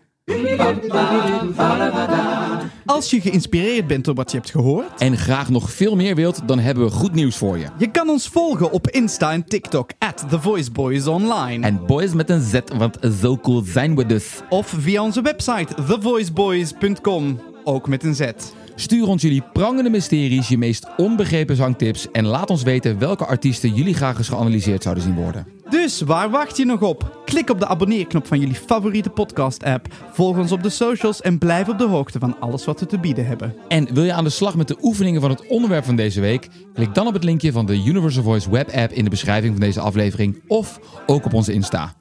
Als 2.87 3.11
je 3.11 3.21
geïnspireerd 3.21 3.87
bent 3.87 4.05
door 4.05 4.15
wat 4.15 4.31
je 4.31 4.37
hebt 4.37 4.51
gehoord, 4.51 5.01
En 5.01 5.17
graag 5.17 5.49
nog 5.49 5.71
veel 5.73 5.97
meer 5.97 6.15
wilt, 6.15 6.49
dan 6.49 6.59
hebben 6.59 6.85
we 6.85 6.91
goed 6.91 7.12
nieuws 7.15 7.37
voor 7.37 7.59
je. 7.59 7.67
je 7.79 7.91
kan 7.91 8.09
ons 8.09 8.29
volgen 8.29 8.71
op 8.71 8.89
Insta 8.89 9.33
en 9.33 9.45
TikTok, 9.45 9.91
at 9.99 10.25
The 10.29 10.41
Voice 10.41 10.71
Boys 10.71 11.07
Online. 11.07 11.65
En 11.67 11.87
boys 11.87 12.12
met 12.12 12.31
een 12.31 12.41
Z, 12.41 12.61
want 12.77 12.99
zo 13.21 13.39
cool 13.39 13.62
zijn 13.65 13.97
we 13.97 14.07
dus. 14.07 14.41
Of 14.49 14.75
via 14.79 15.03
onze 15.03 15.23
website, 15.23 15.75
thevoiceboys.com, 15.75 17.41
ook 17.65 17.89
met 17.89 18.05
een 18.05 18.15
Z. 18.15 18.21
Stuur 18.79 19.07
ons 19.07 19.23
jullie 19.23 19.43
prangende 19.53 19.91
mysteries, 19.91 20.49
je 20.49 20.59
meest 20.59 20.87
onbegrepen 20.97 21.57
zangtips 21.57 22.11
en 22.12 22.27
laat 22.27 22.51
ons 22.51 22.62
weten 22.62 22.99
welke 22.99 23.27
artiesten 23.27 23.75
jullie 23.75 23.95
graag 23.95 24.19
eens 24.19 24.29
geanalyseerd 24.29 24.83
zouden 24.83 25.05
zien 25.05 25.15
worden. 25.15 25.47
Dus 25.71 26.01
waar 26.01 26.31
wacht 26.31 26.57
je 26.57 26.65
nog 26.65 26.83
op? 26.83 27.23
Klik 27.25 27.51
op 27.51 27.59
de 27.59 27.67
abonneerknop 27.67 28.27
van 28.27 28.41
jullie 28.41 28.55
favoriete 28.55 29.11
podcast-app, 29.11 29.87
volg 30.12 30.37
ons 30.37 30.53
op 30.53 30.62
de 30.62 30.69
socials 30.69 31.21
en 31.21 31.39
blijf 31.39 31.69
op 31.69 31.79
de 31.79 31.85
hoogte 31.85 32.19
van 32.19 32.41
alles 32.41 32.65
wat 32.65 32.81
we 32.81 32.87
te 32.87 32.99
bieden 32.99 33.27
hebben. 33.27 33.55
En 33.69 33.95
wil 33.95 34.05
je 34.05 34.12
aan 34.12 34.25
de 34.25 34.31
slag 34.31 34.57
met 34.57 34.69
de 34.69 34.79
oefeningen 34.83 35.21
van 35.21 35.31
het 35.31 35.47
onderwerp 35.47 35.85
van 35.85 35.97
deze 35.97 36.21
week? 36.21 36.49
Klik 36.75 36.95
dan 36.95 37.07
op 37.07 37.15
het 37.15 37.25
linkje 37.25 37.53
van 37.53 37.67
de 37.67 37.83
Universal 37.85 38.23
Voice 38.23 38.51
web 38.51 38.71
app 38.71 38.93
in 38.93 39.05
de 39.05 39.11
beschrijving 39.11 39.53
van 39.53 39.61
deze 39.61 39.81
aflevering 39.81 40.43
of 40.47 40.81
ook 41.07 41.25
op 41.25 41.35
onze 41.35 41.53
Insta. 41.53 41.95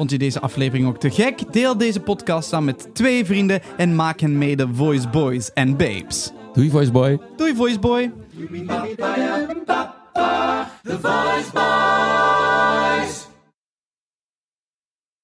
Vond 0.00 0.12
je 0.12 0.18
deze 0.18 0.40
aflevering 0.40 0.86
ook 0.86 0.98
te 0.98 1.10
gek? 1.10 1.52
Deel 1.52 1.76
deze 1.76 2.00
podcast 2.00 2.50
dan 2.50 2.64
met 2.64 2.88
twee 2.92 3.24
vrienden 3.24 3.60
en 3.76 3.94
maak 3.94 4.20
hen 4.20 4.38
mee 4.38 4.56
de 4.56 4.68
Voice 4.74 5.08
Boys 5.08 5.52
en 5.52 5.76
Babes. 5.76 6.32
Doei 6.52 6.70
Voice 6.70 6.90
Boy. 6.90 7.18
Doei 7.36 7.54
Voice 7.54 7.78
Boy! 7.78 8.12
The 10.82 10.98
Voice 11.00 11.50
Boy. 11.52 11.70